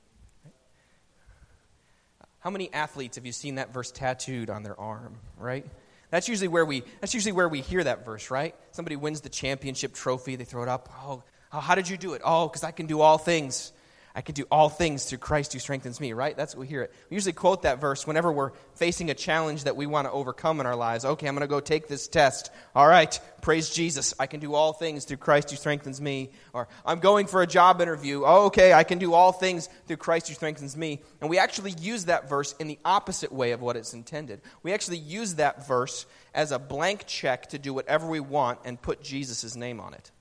How 2.40 2.50
many 2.50 2.72
athletes 2.74 3.16
have 3.16 3.24
you 3.24 3.32
seen 3.32 3.54
that 3.54 3.72
verse 3.72 3.90
tattooed 3.90 4.50
on 4.50 4.62
their 4.62 4.78
arm, 4.78 5.16
right? 5.38 5.64
That's 6.10 6.28
usually 6.28 6.48
where 6.48 6.66
we 6.66 6.84
that's 7.00 7.14
usually 7.14 7.32
where 7.32 7.48
we 7.48 7.62
hear 7.62 7.82
that 7.82 8.04
verse, 8.04 8.30
right? 8.30 8.54
Somebody 8.72 8.96
wins 8.96 9.22
the 9.22 9.30
championship 9.30 9.94
trophy, 9.94 10.36
they 10.36 10.44
throw 10.44 10.62
it 10.62 10.68
up. 10.68 10.90
Oh, 11.02 11.22
oh 11.52 11.60
how 11.60 11.74
did 11.74 11.88
you 11.88 11.96
do 11.96 12.12
it? 12.12 12.20
Oh, 12.22 12.46
because 12.46 12.62
I 12.62 12.70
can 12.70 12.86
do 12.86 13.00
all 13.00 13.16
things 13.16 13.72
I 14.16 14.20
can 14.20 14.36
do 14.36 14.46
all 14.48 14.68
things 14.68 15.06
through 15.06 15.18
Christ 15.18 15.52
who 15.52 15.58
strengthens 15.58 16.00
me, 16.00 16.12
right? 16.12 16.36
That's 16.36 16.54
what 16.54 16.60
we 16.60 16.66
hear 16.68 16.82
it. 16.82 16.92
We 17.10 17.16
usually 17.16 17.32
quote 17.32 17.62
that 17.62 17.80
verse 17.80 18.06
whenever 18.06 18.30
we're 18.30 18.52
facing 18.76 19.10
a 19.10 19.14
challenge 19.14 19.64
that 19.64 19.74
we 19.74 19.86
want 19.86 20.06
to 20.06 20.12
overcome 20.12 20.60
in 20.60 20.66
our 20.66 20.76
lives. 20.76 21.04
Okay, 21.04 21.26
I'm 21.26 21.34
going 21.34 21.40
to 21.40 21.48
go 21.48 21.58
take 21.58 21.88
this 21.88 22.06
test. 22.06 22.52
All 22.76 22.86
right, 22.86 23.18
praise 23.42 23.70
Jesus. 23.70 24.14
I 24.20 24.28
can 24.28 24.38
do 24.38 24.54
all 24.54 24.72
things 24.72 25.04
through 25.04 25.16
Christ 25.16 25.50
who 25.50 25.56
strengthens 25.56 26.00
me. 26.00 26.30
Or 26.52 26.68
I'm 26.86 27.00
going 27.00 27.26
for 27.26 27.42
a 27.42 27.46
job 27.46 27.80
interview. 27.80 28.22
Oh, 28.24 28.46
okay, 28.46 28.72
I 28.72 28.84
can 28.84 28.98
do 28.98 29.14
all 29.14 29.32
things 29.32 29.68
through 29.88 29.96
Christ 29.96 30.28
who 30.28 30.34
strengthens 30.34 30.76
me. 30.76 31.00
And 31.20 31.28
we 31.28 31.38
actually 31.38 31.72
use 31.72 32.04
that 32.04 32.28
verse 32.28 32.54
in 32.60 32.68
the 32.68 32.78
opposite 32.84 33.32
way 33.32 33.50
of 33.50 33.62
what 33.62 33.74
it's 33.74 33.94
intended. 33.94 34.42
We 34.62 34.72
actually 34.72 34.98
use 34.98 35.34
that 35.36 35.66
verse 35.66 36.06
as 36.32 36.52
a 36.52 36.60
blank 36.60 37.06
check 37.08 37.48
to 37.48 37.58
do 37.58 37.74
whatever 37.74 38.06
we 38.06 38.20
want 38.20 38.60
and 38.64 38.80
put 38.80 39.02
Jesus' 39.02 39.56
name 39.56 39.80
on 39.80 39.92
it 39.92 40.12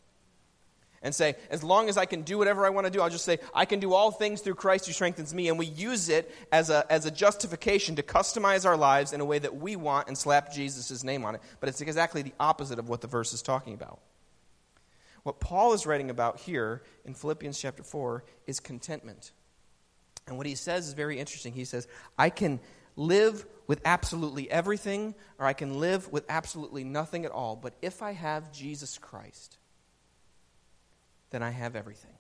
and 1.04 1.14
say, 1.14 1.36
as 1.50 1.64
long 1.64 1.90
as 1.90 1.98
I 1.98 2.06
can 2.06 2.24
do 2.24 2.38
whatever 2.38 2.66
I 2.66 2.70
want 2.70 2.88
to 2.88 2.92
do, 2.92 3.02
I'll 3.02 3.10
just 3.10 3.26
say, 3.26 3.38
I 3.54 3.66
can 3.66 3.80
do 3.80 3.94
all 3.94 4.10
things 4.10 4.42
through 4.42 4.56
Christ 4.56 4.88
who 4.88 4.94
strengthens 4.94 5.34
me. 5.34 5.50
And 5.50 5.60
we 5.60 5.66
use 5.68 6.10
it 6.10 6.34
as 6.52 6.70
a, 6.70 6.86
as 6.92 7.06
a 7.06 7.12
justification 7.12 7.96
to 7.98 8.04
customize 8.04 8.66
our 8.66 8.78
lives 8.78 9.14
in 9.14 9.22
a 9.22 9.26
way 9.26 9.38
that 9.40 9.56
we 9.56 9.76
want 9.76 10.08
and 10.08 10.18
slap 10.18 10.54
Jesus' 10.54 11.04
name 11.04 11.26
on 11.26 11.36
it. 11.36 11.42
But 11.60 11.70
it's 11.70 11.82
exactly 11.82 12.22
the 12.22 12.34
opposite 12.40 12.80
of 12.80 12.90
what 12.90 13.02
the 13.02 13.08
verse 13.08 13.34
is 13.34 13.42
talking 13.42 13.74
about. 13.74 14.00
What 15.24 15.40
Paul 15.40 15.74
is 15.74 15.86
writing 15.86 16.10
about 16.10 16.40
here 16.40 16.82
in 17.06 17.14
Philippians 17.14 17.60
chapter 17.60 17.84
4 17.84 18.24
is 18.48 18.60
contentment. 18.60 19.32
And 20.28 20.38
what 20.38 20.48
he 20.48 20.56
says 20.56 20.88
is 20.88 20.94
very 20.94 21.20
interesting. 21.20 21.54
He 21.54 21.66
says, 21.66 21.88
I 22.18 22.30
can, 22.30 22.60
live 22.96 23.46
with 23.68 23.82
absolutely 23.86 24.50
everything, 24.52 25.16
or 25.40 25.46
I 25.46 25.54
can 25.54 25.80
live 25.80 26.12
with 26.12 26.26
absolutely 26.30 26.84
nothing 26.84 27.26
at 27.26 27.32
all. 27.32 27.56
But 27.56 27.74
if 27.82 28.02
I 28.02 28.12
have 28.12 28.52
Jesus 28.52 28.98
Christ, 28.98 29.58
then 31.34 31.42
I 31.42 31.50
have 31.50 31.76
everything. 31.76 32.12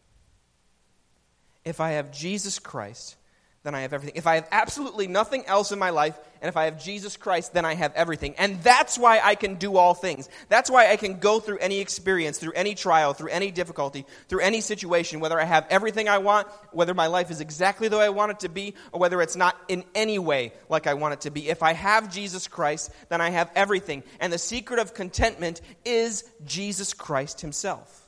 If 1.64 1.80
I 1.80 1.92
have 1.92 2.12
Jesus 2.12 2.58
Christ, 2.58 3.16
then 3.62 3.76
I 3.76 3.82
have 3.82 3.94
everything. 3.94 4.18
If 4.18 4.26
I 4.26 4.36
have 4.36 4.48
absolutely 4.52 5.06
nothing 5.06 5.46
else 5.46 5.72
in 5.72 5.78
my 5.78 5.92
life, 5.92 6.20
and 6.42 6.50
if 6.50 6.58
I 6.58 6.66
have 6.66 6.84
Jesus 6.84 7.16
Christ, 7.16 7.54
then 7.54 7.64
I 7.64 7.76
have 7.76 7.94
everything. 7.94 8.34
And 8.40 8.62
that's 8.64 8.98
why 8.98 9.22
I 9.24 9.36
can 9.36 9.56
do 9.56 9.78
all 9.78 9.94
things. 9.94 10.30
That's 10.50 10.70
why 10.70 10.90
I 10.90 10.98
can 10.98 11.20
go 11.20 11.40
through 11.40 11.60
any 11.60 11.80
experience, 11.80 12.40
through 12.40 12.54
any 12.54 12.74
trial, 12.74 13.14
through 13.14 13.30
any 13.30 13.52
difficulty, 13.52 14.08
through 14.30 14.42
any 14.42 14.62
situation, 14.62 15.20
whether 15.20 15.40
I 15.40 15.46
have 15.46 15.68
everything 15.70 16.10
I 16.10 16.18
want, 16.18 16.48
whether 16.72 16.96
my 16.96 17.08
life 17.08 17.30
is 17.30 17.40
exactly 17.40 17.90
the 17.90 18.00
way 18.00 18.06
I 18.06 18.10
want 18.10 18.32
it 18.32 18.40
to 18.40 18.50
be, 18.50 18.74
or 18.92 19.00
whether 19.00 19.22
it's 19.22 19.36
not 19.36 19.56
in 19.68 19.84
any 19.94 20.18
way 20.18 20.54
like 20.70 20.88
I 20.88 20.96
want 20.96 21.14
it 21.14 21.22
to 21.22 21.30
be. 21.30 21.50
If 21.50 21.62
I 21.62 21.74
have 21.74 22.12
Jesus 22.12 22.48
Christ, 22.48 22.92
then 23.10 23.22
I 23.22 23.30
have 23.30 23.52
everything. 23.56 24.02
And 24.20 24.34
the 24.34 24.40
secret 24.40 24.80
of 24.80 24.96
contentment 24.96 25.62
is 25.86 26.26
Jesus 26.46 26.96
Christ 26.96 27.42
Himself. 27.42 28.03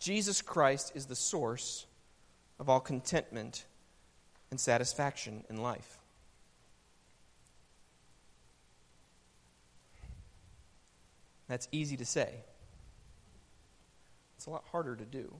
Jesus 0.00 0.40
Christ 0.40 0.92
is 0.94 1.06
the 1.06 1.14
source 1.14 1.86
of 2.58 2.68
all 2.68 2.80
contentment 2.80 3.66
and 4.50 4.58
satisfaction 4.58 5.44
in 5.48 5.58
life. 5.58 5.98
That's 11.48 11.68
easy 11.70 11.96
to 11.98 12.06
say. 12.06 12.30
It's 14.36 14.46
a 14.46 14.50
lot 14.50 14.64
harder 14.72 14.96
to 14.96 15.04
do. 15.04 15.34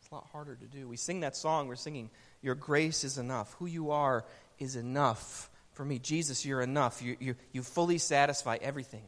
It's 0.00 0.10
a 0.10 0.14
lot 0.14 0.26
harder 0.32 0.56
to 0.56 0.64
do. 0.64 0.88
We 0.88 0.96
sing 0.96 1.20
that 1.20 1.36
song, 1.36 1.68
we're 1.68 1.76
singing, 1.76 2.10
Your 2.42 2.56
grace 2.56 3.04
is 3.04 3.16
enough. 3.16 3.54
Who 3.58 3.66
you 3.66 3.92
are 3.92 4.24
is 4.58 4.74
enough 4.74 5.48
for 5.72 5.84
me. 5.84 6.00
Jesus, 6.00 6.44
you're 6.44 6.62
enough. 6.62 7.00
You, 7.00 7.16
you, 7.20 7.36
you 7.52 7.62
fully 7.62 7.98
satisfy 7.98 8.58
everything. 8.60 9.04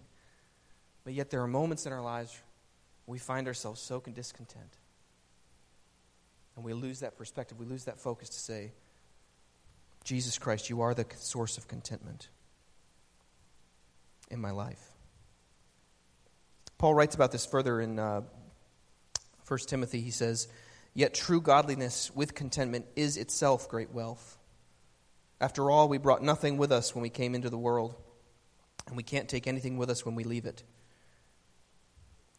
But 1.05 1.15
yet, 1.15 1.31
there 1.31 1.43
are 1.43 1.49
moments 1.49 1.87
in 1.87 1.93
our 1.93 2.03
lives 2.03 2.39
we 3.07 3.19
find 3.19 3.47
ourselves 3.47 3.81
so 3.81 4.01
discontent. 4.01 4.79
And 6.57 6.65
we 6.65 6.75
lose 6.75 7.01
that 7.01 7.17
perspective, 7.17 7.59
we 7.59 7.67
lose 7.67 7.85
that 7.85 7.99
focus 7.99 8.29
to 8.31 8.39
say, 8.39 8.73
Jesus 10.05 10.39
Christ, 10.39 10.69
you 10.69 10.81
are 10.81 10.95
the 10.95 11.07
source 11.17 11.59
of 11.59 11.69
contentment 11.69 12.29
in 14.31 14.41
my 14.41 14.51
life. 14.51 14.93
Paul 16.79 16.95
writes 16.95 17.15
about 17.15 17.31
this 17.31 17.47
further 17.47 17.81
in 17.81 17.99
uh, 17.99 18.23
1 19.47 19.59
Timothy. 19.67 20.01
He 20.01 20.11
says, 20.11 20.49
Yet 20.95 21.15
true 21.15 21.41
godliness 21.41 22.11
with 22.15 22.35
contentment 22.35 22.87
is 22.97 23.17
itself 23.17 23.69
great 23.69 23.93
wealth. 23.93 24.37
After 25.41 25.71
all, 25.71 25.89
we 25.89 25.99
brought 25.99 26.23
nothing 26.23 26.57
with 26.57 26.73
us 26.73 26.95
when 26.95 27.03
we 27.03 27.09
came 27.09 27.35
into 27.35 27.51
the 27.51 27.59
world, 27.59 27.95
and 28.87 28.97
we 28.97 29.03
can't 29.03 29.29
take 29.29 29.47
anything 29.47 29.77
with 29.77 29.91
us 29.91 30.05
when 30.05 30.15
we 30.15 30.25
leave 30.25 30.45
it. 30.45 30.65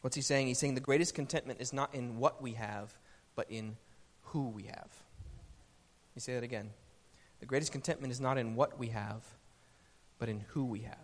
What's 0.03 0.17
he 0.17 0.21
saying? 0.21 0.47
He's 0.47 0.59
saying 0.59 0.75
the 0.75 0.81
greatest 0.81 1.15
contentment 1.15 1.61
is 1.61 1.71
not 1.71 1.95
in 1.95 2.17
what 2.17 2.41
we 2.41 2.51
have, 2.55 2.93
but 3.37 3.49
in 3.49 3.77
who 4.23 4.49
we 4.49 4.63
have. 4.63 4.89
Me 6.13 6.19
say 6.19 6.33
that 6.33 6.43
again. 6.43 6.71
The 7.39 7.45
greatest 7.45 7.71
contentment 7.71 8.11
is 8.11 8.19
not 8.19 8.37
in 8.37 8.55
what 8.55 8.77
we 8.77 8.89
have, 8.89 9.23
but 10.19 10.27
in 10.27 10.41
who 10.49 10.65
we 10.65 10.81
have. 10.81 10.97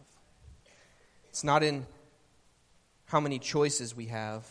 It's 1.29 1.45
not 1.45 1.63
in 1.63 1.85
how 3.05 3.21
many 3.21 3.39
choices 3.39 3.95
we 3.95 4.07
have, 4.07 4.45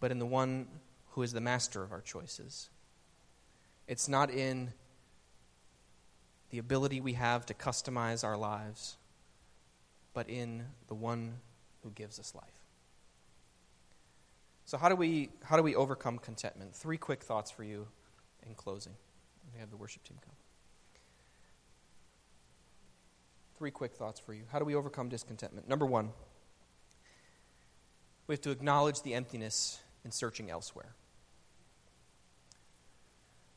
but 0.00 0.10
in 0.10 0.18
the 0.18 0.26
one 0.26 0.66
who 1.10 1.20
is 1.20 1.34
the 1.34 1.40
master 1.42 1.82
of 1.82 1.92
our 1.92 2.00
choices. 2.00 2.70
It's 3.86 4.08
not 4.08 4.30
in 4.30 4.72
the 6.48 6.56
ability 6.56 7.02
we 7.02 7.12
have 7.12 7.44
to 7.44 7.52
customize 7.52 8.24
our 8.24 8.38
lives, 8.38 8.96
but 10.14 10.30
in 10.30 10.64
the 10.88 10.94
one 10.94 11.34
who 11.82 11.90
gives 11.90 12.18
us 12.18 12.34
life. 12.34 12.63
So, 14.66 14.78
how 14.78 14.88
do 14.88 14.96
we, 14.96 15.30
how 15.42 15.56
do 15.56 15.62
we 15.62 15.74
overcome 15.74 16.18
contentment? 16.18 16.74
Three 16.74 16.96
quick 16.96 17.22
thoughts 17.22 17.50
for 17.50 17.64
you 17.64 17.86
in 18.46 18.54
closing. 18.54 18.94
We 19.52 19.60
have 19.60 19.70
the 19.70 19.76
worship 19.76 20.04
team 20.04 20.16
come. 20.24 20.34
Three 23.58 23.70
quick 23.70 23.94
thoughts 23.94 24.18
for 24.18 24.32
you. 24.32 24.42
How 24.50 24.58
do 24.58 24.64
we 24.64 24.74
overcome 24.74 25.08
discontentment? 25.08 25.68
Number 25.68 25.86
one, 25.86 26.10
we 28.26 28.32
have 28.32 28.40
to 28.42 28.50
acknowledge 28.50 29.02
the 29.02 29.14
emptiness 29.14 29.78
in 30.04 30.10
searching 30.10 30.50
elsewhere. 30.50 30.94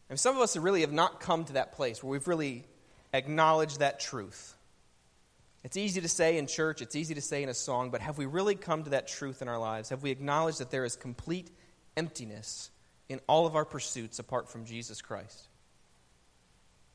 And 0.09 0.19
some 0.19 0.35
of 0.35 0.41
us 0.41 0.55
really 0.55 0.81
have 0.81 0.93
not 0.93 1.19
come 1.19 1.45
to 1.45 1.53
that 1.53 1.73
place 1.73 2.03
where 2.03 2.11
we've 2.11 2.27
really 2.27 2.65
acknowledged 3.13 3.79
that 3.79 3.99
truth. 3.99 4.55
It's 5.67 5.75
easy 5.75 5.99
to 5.99 6.07
say 6.07 6.37
in 6.37 6.47
church, 6.47 6.81
it's 6.81 6.95
easy 6.95 7.13
to 7.15 7.21
say 7.21 7.43
in 7.43 7.49
a 7.49 7.53
song, 7.53 7.89
but 7.91 7.99
have 7.99 8.17
we 8.17 8.25
really 8.25 8.55
come 8.55 8.85
to 8.85 8.91
that 8.91 9.09
truth 9.09 9.41
in 9.41 9.49
our 9.49 9.59
lives? 9.59 9.89
Have 9.89 10.01
we 10.01 10.11
acknowledged 10.11 10.59
that 10.59 10.71
there 10.71 10.85
is 10.85 10.95
complete 10.95 11.51
emptiness 11.97 12.69
in 13.09 13.19
all 13.27 13.45
of 13.45 13.57
our 13.57 13.65
pursuits 13.65 14.17
apart 14.17 14.47
from 14.47 14.63
Jesus 14.63 15.01
Christ? 15.01 15.49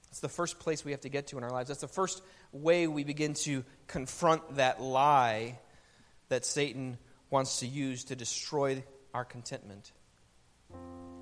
That's 0.06 0.20
the 0.20 0.30
first 0.30 0.58
place 0.58 0.86
we 0.86 0.92
have 0.92 1.02
to 1.02 1.10
get 1.10 1.26
to 1.26 1.36
in 1.36 1.44
our 1.44 1.50
lives. 1.50 1.68
That's 1.68 1.82
the 1.82 1.86
first 1.86 2.22
way 2.50 2.86
we 2.86 3.04
begin 3.04 3.34
to 3.34 3.62
confront 3.88 4.56
that 4.56 4.80
lie 4.80 5.58
that 6.30 6.46
Satan 6.46 6.96
wants 7.28 7.58
to 7.58 7.66
use 7.66 8.04
to 8.04 8.16
destroy 8.16 8.82
our 9.12 9.26
contentment 9.26 9.92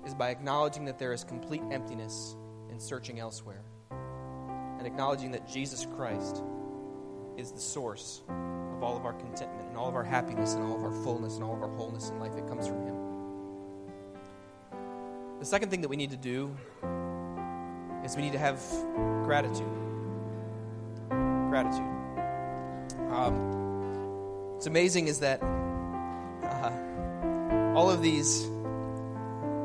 is 0.05 0.15
by 0.15 0.29
acknowledging 0.29 0.85
that 0.85 0.99
there 0.99 1.11
is 1.11 1.25
complete 1.25 1.63
emptiness 1.69 2.33
in 2.69 2.79
searching 2.79 3.19
elsewhere 3.19 3.65
and 3.89 4.87
acknowledging 4.87 5.31
that 5.31 5.49
Jesus 5.49 5.85
Christ 5.97 6.41
is 7.37 7.51
the 7.51 7.59
source 7.59 8.21
of 8.27 8.83
all 8.83 8.97
of 8.97 9.05
our 9.05 9.13
contentment 9.13 9.69
and 9.69 9.77
all 9.77 9.87
of 9.87 9.95
our 9.95 10.03
happiness 10.03 10.53
and 10.53 10.63
all 10.63 10.75
of 10.75 10.83
our 10.83 11.03
fullness 11.03 11.35
and 11.35 11.43
all 11.43 11.53
of 11.53 11.61
our 11.61 11.69
wholeness 11.69 12.09
in 12.09 12.19
life. 12.19 12.35
It 12.35 12.47
comes 12.47 12.67
from 12.67 12.85
Him. 12.85 12.95
The 15.39 15.45
second 15.45 15.69
thing 15.69 15.81
that 15.81 15.87
we 15.87 15.95
need 15.95 16.11
to 16.11 16.17
do 16.17 16.55
is 18.03 18.15
we 18.15 18.21
need 18.21 18.33
to 18.33 18.39
have 18.39 18.61
gratitude. 19.23 19.67
Gratitude. 21.49 21.87
Um, 23.11 24.53
what's 24.53 24.67
amazing 24.67 25.07
is 25.07 25.19
that 25.19 25.41
uh, 25.41 26.71
all 27.75 27.89
of 27.89 28.01
these 28.01 28.45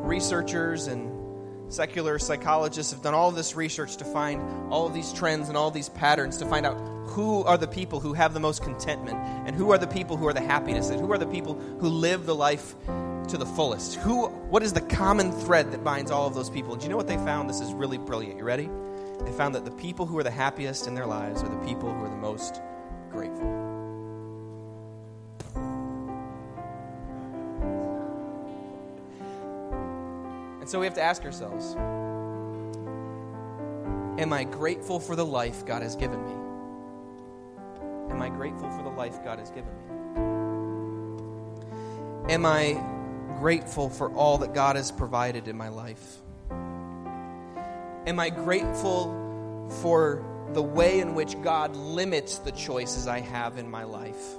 researchers 0.06 0.86
and 0.86 1.12
secular 1.72 2.18
psychologists 2.18 2.92
have 2.92 3.02
done 3.02 3.14
all 3.14 3.30
this 3.30 3.56
research 3.56 3.96
to 3.96 4.04
find 4.04 4.72
all 4.72 4.86
of 4.86 4.94
these 4.94 5.12
trends 5.12 5.48
and 5.48 5.56
all 5.56 5.70
these 5.70 5.88
patterns 5.88 6.38
to 6.38 6.46
find 6.46 6.64
out 6.64 6.95
who 7.16 7.42
are 7.44 7.56
the 7.56 7.66
people 7.66 7.98
who 7.98 8.12
have 8.12 8.34
the 8.34 8.40
most 8.40 8.62
contentment 8.62 9.16
and 9.46 9.56
who 9.56 9.72
are 9.72 9.78
the 9.78 9.86
people 9.86 10.18
who 10.18 10.26
are 10.26 10.34
the 10.34 10.40
happiest 10.40 10.90
and 10.90 11.00
who 11.00 11.10
are 11.10 11.16
the 11.16 11.26
people 11.26 11.54
who 11.80 11.88
live 11.88 12.26
the 12.26 12.34
life 12.34 12.74
to 13.28 13.38
the 13.38 13.46
fullest? 13.46 13.94
Who 13.94 14.26
what 14.26 14.62
is 14.62 14.74
the 14.74 14.82
common 14.82 15.32
thread 15.32 15.72
that 15.72 15.82
binds 15.82 16.10
all 16.10 16.26
of 16.26 16.34
those 16.34 16.50
people? 16.50 16.72
And 16.72 16.80
do 16.80 16.84
you 16.84 16.90
know 16.90 16.96
what 16.98 17.06
they 17.06 17.16
found? 17.16 17.48
This 17.48 17.62
is 17.62 17.72
really 17.72 17.96
brilliant. 17.96 18.36
You 18.36 18.44
ready? 18.44 18.68
They 19.24 19.32
found 19.32 19.54
that 19.54 19.64
the 19.64 19.70
people 19.70 20.04
who 20.04 20.18
are 20.18 20.22
the 20.22 20.30
happiest 20.30 20.86
in 20.86 20.94
their 20.94 21.06
lives 21.06 21.42
are 21.42 21.48
the 21.48 21.66
people 21.66 21.90
who 21.90 22.04
are 22.04 22.10
the 22.10 22.16
most 22.16 22.60
grateful. 23.10 23.48
And 30.60 30.68
so 30.68 30.78
we 30.78 30.84
have 30.84 30.94
to 30.96 31.02
ask 31.02 31.24
ourselves 31.24 31.74
Am 34.20 34.34
I 34.34 34.44
grateful 34.44 35.00
for 35.00 35.16
the 35.16 35.24
life 35.24 35.64
God 35.64 35.80
has 35.80 35.96
given 35.96 36.22
me? 36.22 36.45
Grateful 38.36 38.70
for 38.70 38.82
the 38.82 38.90
life 38.90 39.24
God 39.24 39.38
has 39.38 39.50
given 39.50 39.70
me? 39.70 39.80
Am 42.32 42.44
I 42.44 42.82
grateful 43.38 43.88
for 43.88 44.12
all 44.12 44.38
that 44.38 44.52
God 44.52 44.76
has 44.76 44.92
provided 44.92 45.48
in 45.48 45.56
my 45.56 45.68
life? 45.68 46.18
Am 48.06 48.20
I 48.20 48.30
grateful 48.30 49.68
for 49.80 50.24
the 50.52 50.62
way 50.62 51.00
in 51.00 51.14
which 51.14 51.40
God 51.42 51.74
limits 51.74 52.38
the 52.38 52.52
choices 52.52 53.06
I 53.06 53.20
have 53.20 53.58
in 53.58 53.70
my 53.70 53.84
life? 53.84 54.36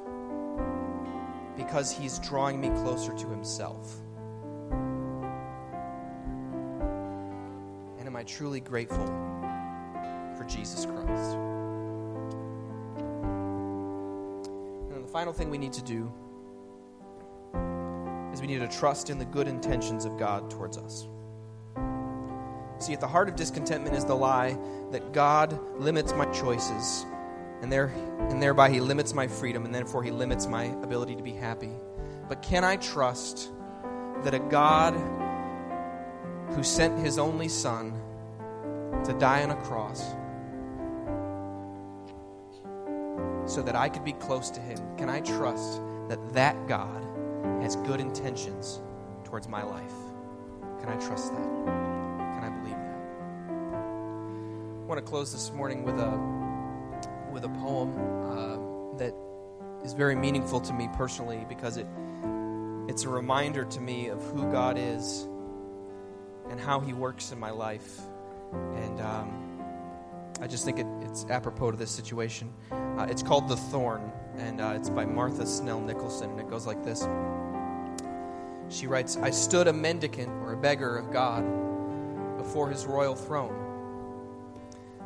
Because 1.56 1.92
He's 1.92 2.20
drawing 2.20 2.62
me 2.62 2.70
closer 2.82 3.14
to 3.14 3.28
Himself. 3.28 3.96
And 7.98 8.08
am 8.08 8.16
I 8.16 8.24
truly 8.24 8.60
grateful 8.60 9.06
for 10.38 10.46
Jesus 10.48 10.86
Christ? 10.86 11.47
Final 15.18 15.34
thing 15.34 15.50
we 15.50 15.58
need 15.58 15.74
to 15.74 15.82
do 15.82 16.14
is 18.32 18.40
we 18.40 18.46
need 18.46 18.60
to 18.60 18.68
trust 18.68 19.10
in 19.10 19.18
the 19.18 19.26
good 19.26 19.48
intentions 19.48 20.06
of 20.06 20.16
God 20.16 20.48
towards 20.52 20.78
us. 20.78 21.08
See, 22.78 22.94
at 22.94 23.02
the 23.02 23.08
heart 23.08 23.28
of 23.28 23.36
discontentment 23.36 23.96
is 23.96 24.06
the 24.06 24.14
lie 24.14 24.56
that 24.92 25.14
God 25.14 25.60
limits 25.80 26.14
my 26.14 26.26
choices, 26.26 27.04
and, 27.64 27.72
there, 27.72 27.88
and 28.30 28.40
thereby 28.40 28.70
He 28.70 28.80
limits 28.80 29.16
my 29.16 29.26
freedom, 29.26 29.66
and 29.66 29.74
therefore 29.74 30.04
He 30.04 30.12
limits 30.12 30.46
my 30.46 30.66
ability 30.84 31.16
to 31.16 31.24
be 31.24 31.34
happy. 31.34 31.72
But 32.30 32.44
can 32.44 32.64
I 32.64 32.76
trust 32.76 33.50
that 34.22 34.36
a 34.36 34.40
God 34.40 34.94
who 36.52 36.62
sent 36.62 37.00
His 37.00 37.18
only 37.18 37.48
Son 37.48 37.92
to 39.04 39.14
die 39.14 39.42
on 39.42 39.50
a 39.50 39.60
cross 39.64 40.14
so 43.48 43.62
that 43.64 43.76
I 43.76 43.90
could 43.90 44.04
be 44.04 44.14
close 44.14 44.50
to 44.52 44.60
Him? 44.60 44.78
Can 44.98 45.10
I 45.10 45.22
trust 45.22 45.82
that 46.10 46.34
that 46.34 46.68
God 46.68 47.04
has 47.62 47.76
good 47.78 48.00
intentions 48.00 48.82
towards 49.24 49.48
my 49.48 49.64
life? 49.64 49.94
Can 50.80 50.90
I 50.90 50.96
trust 50.98 51.34
that? 51.34 51.48
Can 51.66 52.44
I 52.44 52.50
believe 52.50 52.76
that? 52.76 52.98
I 54.82 54.86
want 54.86 55.00
to 55.00 55.10
close 55.10 55.32
this 55.32 55.52
morning 55.52 55.84
with 55.84 56.00
a 56.00 56.38
with 57.32 57.44
a 57.44 57.50
poem 57.50 57.94
uh, 58.32 58.98
that 58.98 59.14
is 59.84 59.94
very 59.94 60.16
meaningful 60.16 60.60
to 60.60 60.74
me 60.74 60.90
personally 60.94 61.46
because 61.50 61.78
it 61.78 61.88
it's 62.88 63.04
a 63.04 63.10
reminder 63.10 63.66
to 63.66 63.82
me 63.82 64.08
of 64.08 64.24
who 64.32 64.50
God 64.50 64.78
is 64.78 65.28
and 66.50 66.60
how 66.60 66.80
He 66.80 66.94
works 66.94 67.32
in 67.32 67.40
my 67.40 67.52
life. 67.52 68.00
And 68.54 69.02
um, 69.02 69.47
I 70.42 70.48
just 70.48 70.66
think 70.66 70.80
it, 70.80 70.88
it's 71.02 71.26
apropos 71.30 71.72
to 71.72 71.78
this 71.78 71.92
situation. 71.92 72.54
Uh, 72.72 73.08
it's 73.10 73.24
called 73.24 73.48
The 73.48 73.58
Thorn, 73.58 74.12
and 74.38 74.62
uh, 74.62 74.74
it's 74.76 74.90
by 74.90 75.06
Martha 75.06 75.46
Snell 75.46 75.80
Nicholson, 75.80 76.32
and 76.32 76.40
it 76.40 76.50
goes 76.50 76.66
like 76.66 76.84
this. 76.84 77.08
She 78.70 78.88
writes 78.88 79.18
I 79.18 79.30
stood 79.30 79.68
a 79.68 79.74
mendicant 79.74 80.30
or 80.44 80.54
a 80.54 80.58
beggar 80.58 80.98
of 80.98 81.12
God 81.12 81.46
before 82.38 82.70
His 82.70 82.86
royal 82.86 83.16
throne, 83.16 83.56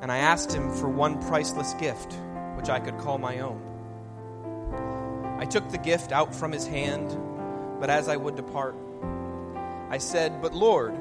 and 0.01 0.11
I 0.11 0.17
asked 0.17 0.51
Him 0.51 0.71
for 0.73 0.89
one 0.89 1.21
priceless 1.27 1.73
gift, 1.75 2.13
which 2.55 2.69
I 2.69 2.79
could 2.79 2.97
call 2.97 3.17
my 3.17 3.39
own. 3.39 3.61
I 5.39 5.45
took 5.45 5.69
the 5.69 5.77
gift 5.77 6.11
out 6.11 6.35
from 6.35 6.51
His 6.51 6.67
hand 6.67 7.17
but 7.81 7.89
as 7.89 8.07
I 8.07 8.15
would 8.15 8.35
depart, 8.35 8.75
I 9.89 9.97
said, 9.97 10.39
But 10.39 10.53
Lord, 10.53 10.93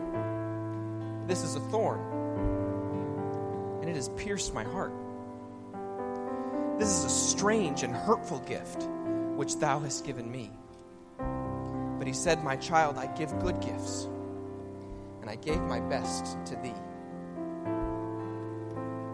this 1.29 1.43
is 1.43 1.55
a 1.55 1.61
thorn, 1.61 2.01
it 3.91 3.97
has 3.97 4.09
pierced 4.11 4.55
my 4.55 4.63
heart. 4.63 4.93
This 6.79 6.89
is 6.89 7.05
a 7.05 7.11
strange 7.11 7.83
and 7.83 7.95
hurtful 7.95 8.39
gift 8.41 8.85
which 9.35 9.57
thou 9.57 9.81
hast 9.81 10.07
given 10.07 10.31
me. 10.31 10.51
But 11.99 12.07
he 12.07 12.13
said, 12.13 12.45
My 12.45 12.55
child, 12.57 12.97
I 12.97 13.07
give 13.19 13.37
good 13.41 13.61
gifts, 13.61 14.09
and 15.21 15.29
I 15.29 15.35
gave 15.35 15.61
my 15.63 15.81
best 15.81 16.39
to 16.47 16.57
thee. 16.57 16.73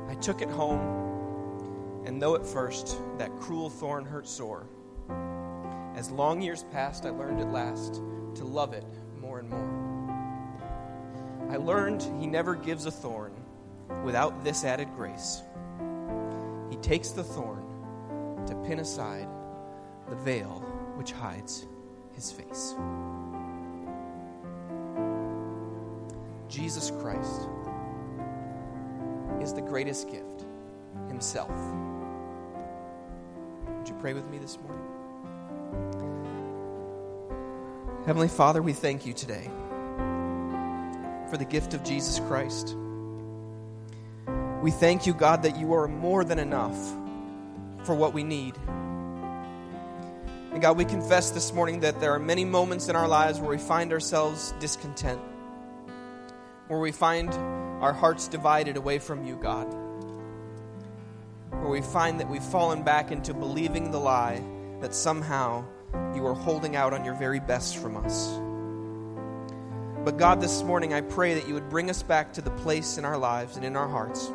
I 0.08 0.14
took 0.20 0.42
it 0.42 0.50
home, 0.50 2.02
and 2.04 2.20
though 2.20 2.34
at 2.34 2.44
first 2.46 3.00
that 3.18 3.30
cruel 3.40 3.70
thorn 3.70 4.04
hurt 4.04 4.28
sore, 4.28 4.66
as 5.96 6.10
long 6.10 6.42
years 6.42 6.64
passed, 6.70 7.06
I 7.06 7.10
learned 7.10 7.40
at 7.40 7.50
last 7.50 7.94
to 8.34 8.44
love 8.44 8.74
it 8.74 8.84
more 9.18 9.38
and 9.38 9.48
more. 9.48 9.86
I 11.50 11.56
learned 11.56 12.02
He 12.20 12.26
never 12.26 12.54
gives 12.54 12.84
a 12.84 12.90
thorn 12.90 13.32
without 14.04 14.44
this 14.44 14.64
added 14.64 14.88
grace. 14.94 15.42
He 16.70 16.76
takes 16.76 17.10
the 17.10 17.24
thorn 17.24 17.64
to 18.46 18.54
pin 18.66 18.78
aside 18.78 19.28
the 20.08 20.16
veil 20.16 20.64
which 20.94 21.12
hides 21.12 21.66
His 22.14 22.32
face. 22.32 22.74
Jesus 26.48 26.90
Christ 27.00 27.48
is 29.40 29.52
the 29.52 29.62
greatest 29.62 30.10
gift 30.10 30.44
Himself. 31.08 31.50
Would 33.66 33.88
you 33.88 33.94
pray 34.00 34.14
with 34.14 34.28
me 34.30 34.38
this 34.38 34.58
morning? 34.58 34.82
Heavenly 38.06 38.28
Father, 38.28 38.62
we 38.62 38.72
thank 38.72 39.04
you 39.04 39.12
today 39.12 39.50
for 41.28 41.36
the 41.36 41.44
gift 41.44 41.74
of 41.74 41.82
Jesus 41.82 42.20
Christ. 42.20 42.76
We 44.66 44.72
thank 44.72 45.06
you, 45.06 45.14
God, 45.14 45.44
that 45.44 45.56
you 45.56 45.74
are 45.74 45.86
more 45.86 46.24
than 46.24 46.40
enough 46.40 46.76
for 47.84 47.94
what 47.94 48.12
we 48.12 48.24
need. 48.24 48.56
And 50.50 50.60
God, 50.60 50.76
we 50.76 50.84
confess 50.84 51.30
this 51.30 51.52
morning 51.52 51.78
that 51.82 52.00
there 52.00 52.12
are 52.12 52.18
many 52.18 52.44
moments 52.44 52.88
in 52.88 52.96
our 52.96 53.06
lives 53.06 53.38
where 53.38 53.50
we 53.50 53.58
find 53.58 53.92
ourselves 53.92 54.54
discontent, 54.58 55.20
where 56.66 56.80
we 56.80 56.90
find 56.90 57.32
our 57.80 57.92
hearts 57.92 58.26
divided 58.26 58.76
away 58.76 58.98
from 58.98 59.24
you, 59.24 59.36
God, 59.36 59.72
where 61.52 61.70
we 61.70 61.80
find 61.80 62.18
that 62.18 62.28
we've 62.28 62.42
fallen 62.42 62.82
back 62.82 63.12
into 63.12 63.34
believing 63.34 63.92
the 63.92 64.00
lie 64.00 64.42
that 64.80 64.96
somehow 64.96 65.64
you 66.12 66.26
are 66.26 66.34
holding 66.34 66.74
out 66.74 66.92
on 66.92 67.04
your 67.04 67.14
very 67.14 67.38
best 67.38 67.76
from 67.76 67.96
us. 67.96 68.36
But 70.04 70.18
God, 70.18 70.40
this 70.40 70.64
morning 70.64 70.92
I 70.92 71.02
pray 71.02 71.34
that 71.34 71.46
you 71.46 71.54
would 71.54 71.70
bring 71.70 71.88
us 71.88 72.02
back 72.02 72.32
to 72.32 72.42
the 72.42 72.50
place 72.50 72.98
in 72.98 73.04
our 73.04 73.16
lives 73.16 73.54
and 73.54 73.64
in 73.64 73.76
our 73.76 73.86
hearts 73.86 74.32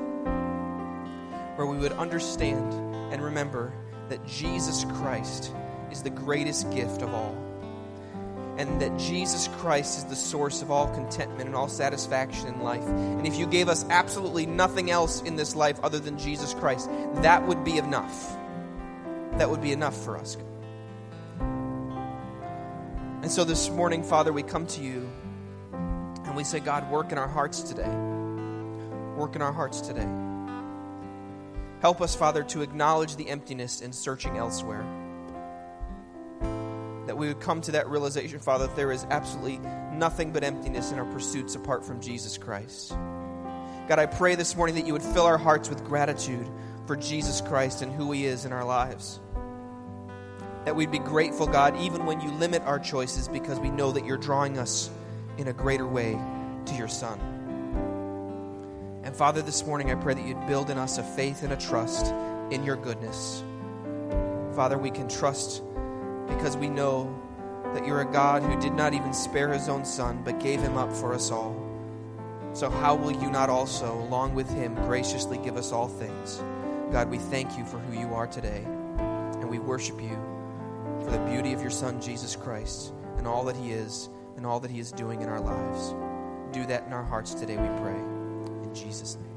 where 1.62 1.70
we 1.70 1.78
would 1.78 1.94
understand 1.94 2.74
and 3.14 3.24
remember 3.24 3.72
that 4.10 4.26
Jesus 4.26 4.84
Christ 4.96 5.54
is 5.92 6.02
the 6.02 6.10
greatest 6.10 6.72
gift 6.72 7.04
of 7.04 7.14
all. 7.14 7.36
And 8.58 8.82
that 8.82 8.98
Jesus 8.98 9.48
Christ 9.60 10.00
is 10.00 10.06
the 10.06 10.16
source 10.16 10.64
of 10.64 10.72
all 10.72 10.88
contentment 10.88 11.46
and 11.46 11.56
all 11.56 11.68
satisfaction 11.68 12.48
in 12.48 12.62
life. 12.62 12.84
And 12.84 13.28
if 13.28 13.38
you 13.38 13.46
gave 13.46 13.70
us 13.70 13.86
absolutely 13.90 14.48
nothing 14.48 14.90
else 14.90 15.22
in 15.22 15.36
this 15.36 15.56
life 15.56 15.80
other 15.84 16.00
than 16.00 16.18
Jesus 16.18 16.56
Christ, 16.56 16.90
that 17.18 17.46
would 17.48 17.64
be 17.64 17.78
enough. 17.78 18.36
That 19.34 19.50
would 19.50 19.62
be 19.62 19.72
enough 19.72 19.96
for 20.04 20.18
us. 20.18 20.38
And 23.22 23.32
so 23.32 23.44
this 23.44 23.70
morning, 23.70 24.02
Father, 24.04 24.34
we 24.34 24.42
come 24.42 24.66
to 24.66 24.82
you 24.82 25.08
and 25.72 26.36
we 26.36 26.44
say, 26.44 26.60
God, 26.60 26.90
work 26.90 27.12
in 27.12 27.20
our 27.20 27.28
hearts 27.28 27.62
today. 27.62 27.90
Work 29.16 29.36
in 29.36 29.44
our 29.44 29.54
hearts 29.54 29.82
today. 29.82 30.08
Help 31.82 32.02
us, 32.02 32.16
Father, 32.16 32.44
to 32.44 32.62
acknowledge 32.62 33.16
the 33.16 33.30
emptiness 33.30 33.82
in 33.82 33.92
searching 33.92 34.38
elsewhere. 34.38 34.86
That 37.08 37.18
we 37.18 37.28
would 37.28 37.42
come 37.42 37.62
to 37.62 37.72
that 37.74 37.90
realization, 37.90 38.40
Father, 38.40 38.68
that 38.68 38.76
there 38.76 38.92
is 38.92 39.06
absolutely 39.10 39.58
nothing 39.92 40.32
but 40.32 40.44
emptiness 40.44 40.92
in 40.92 41.00
our 41.00 41.12
pursuits 41.12 41.56
apart 41.56 41.86
from 41.86 42.00
Jesus 42.00 42.38
Christ. 42.38 42.92
God, 43.88 44.00
I 44.00 44.06
pray 44.06 44.36
this 44.36 44.56
morning 44.56 44.76
that 44.76 44.86
you 44.86 44.94
would 44.94 45.02
fill 45.02 45.26
our 45.26 45.38
hearts 45.38 45.70
with 45.70 45.84
gratitude 45.84 46.48
for 46.86 46.96
Jesus 46.96 47.42
Christ 47.42 47.82
and 47.82 47.92
who 47.92 48.12
he 48.12 48.26
is 48.26 48.46
in 48.46 48.54
our 48.54 48.64
lives 48.64 49.20
that 50.66 50.76
we'd 50.76 50.92
be 50.92 51.00
grateful, 51.00 51.48
God, 51.48 51.76
even 51.78 52.06
when 52.06 52.22
you 52.22 52.32
limit 52.32 52.62
our 52.64 52.80
choices 52.80 53.28
because 53.28 53.60
we 53.60 53.72
know 53.72 53.92
that 53.92 54.06
you're 54.06 54.18
drawing 54.18 54.58
us 54.58 54.92
in 55.38 55.48
a 55.48 55.54
greater 55.54 55.88
way 55.88 56.12
to 56.66 56.76
your 56.76 56.88
Son. 56.88 57.20
And 59.04 59.16
Father, 59.16 59.42
this 59.42 59.66
morning 59.66 59.90
I 59.90 59.96
pray 59.96 60.14
that 60.14 60.26
you'd 60.26 60.46
build 60.46 60.70
in 60.70 60.78
us 60.78 61.00
a 61.00 61.04
faith 61.04 61.42
and 61.42 61.54
a 61.54 61.58
trust 61.58 62.14
in 62.52 62.64
your 62.64 62.76
goodness. 62.76 63.44
Father, 64.56 64.78
we 64.78 64.92
can 64.92 65.08
trust 65.08 65.64
because 66.28 66.56
we 66.56 66.70
know 66.70 67.20
that 67.74 67.86
you're 67.86 68.02
a 68.02 68.12
God 68.12 68.44
who 68.44 68.60
did 68.60 68.74
not 68.74 68.94
even 68.94 69.14
spare 69.14 69.52
his 69.52 69.70
own 69.70 69.86
Son, 69.86 70.22
but 70.24 70.40
gave 70.40 70.62
him 70.62 70.78
up 70.78 70.94
for 70.94 71.14
us 71.14 71.32
all. 71.32 71.56
So, 72.54 72.70
how 72.70 72.96
will 72.96 73.12
you 73.12 73.32
not 73.32 73.50
also, 73.50 73.94
along 74.02 74.36
with 74.36 74.50
him, 74.50 74.76
graciously 74.76 75.38
give 75.38 75.58
us 75.58 75.72
all 75.72 75.88
things? 75.88 76.44
God, 76.92 77.10
we 77.10 77.18
thank 77.18 77.58
you 77.58 77.66
for 77.66 77.80
who 77.80 77.98
you 77.98 78.14
are 78.14 78.28
today, 78.28 78.64
and 78.66 79.50
we 79.50 79.58
worship 79.58 80.02
you 80.02 80.20
for 81.04 81.12
the 81.12 81.20
beauty 81.30 81.54
of 81.54 81.62
your 81.62 81.72
Son, 81.72 82.02
Jesus 82.02 82.36
Christ, 82.36 82.94
and 83.18 83.26
all 83.26 83.46
that 83.46 83.56
He 83.56 83.72
is 83.72 84.10
and 84.36 84.46
all 84.46 84.60
that 84.60 84.70
He 84.70 84.80
is 84.80 84.92
doing 84.92 85.22
in 85.22 85.30
our 85.30 85.40
lives. 85.40 85.96
Do 86.52 86.66
that 86.68 86.86
in 86.86 86.94
our 86.94 87.04
hearts 87.04 87.34
today, 87.34 87.56
we 87.56 87.80
pray. 87.80 88.11
Jesus' 88.74 89.18
name. 89.18 89.31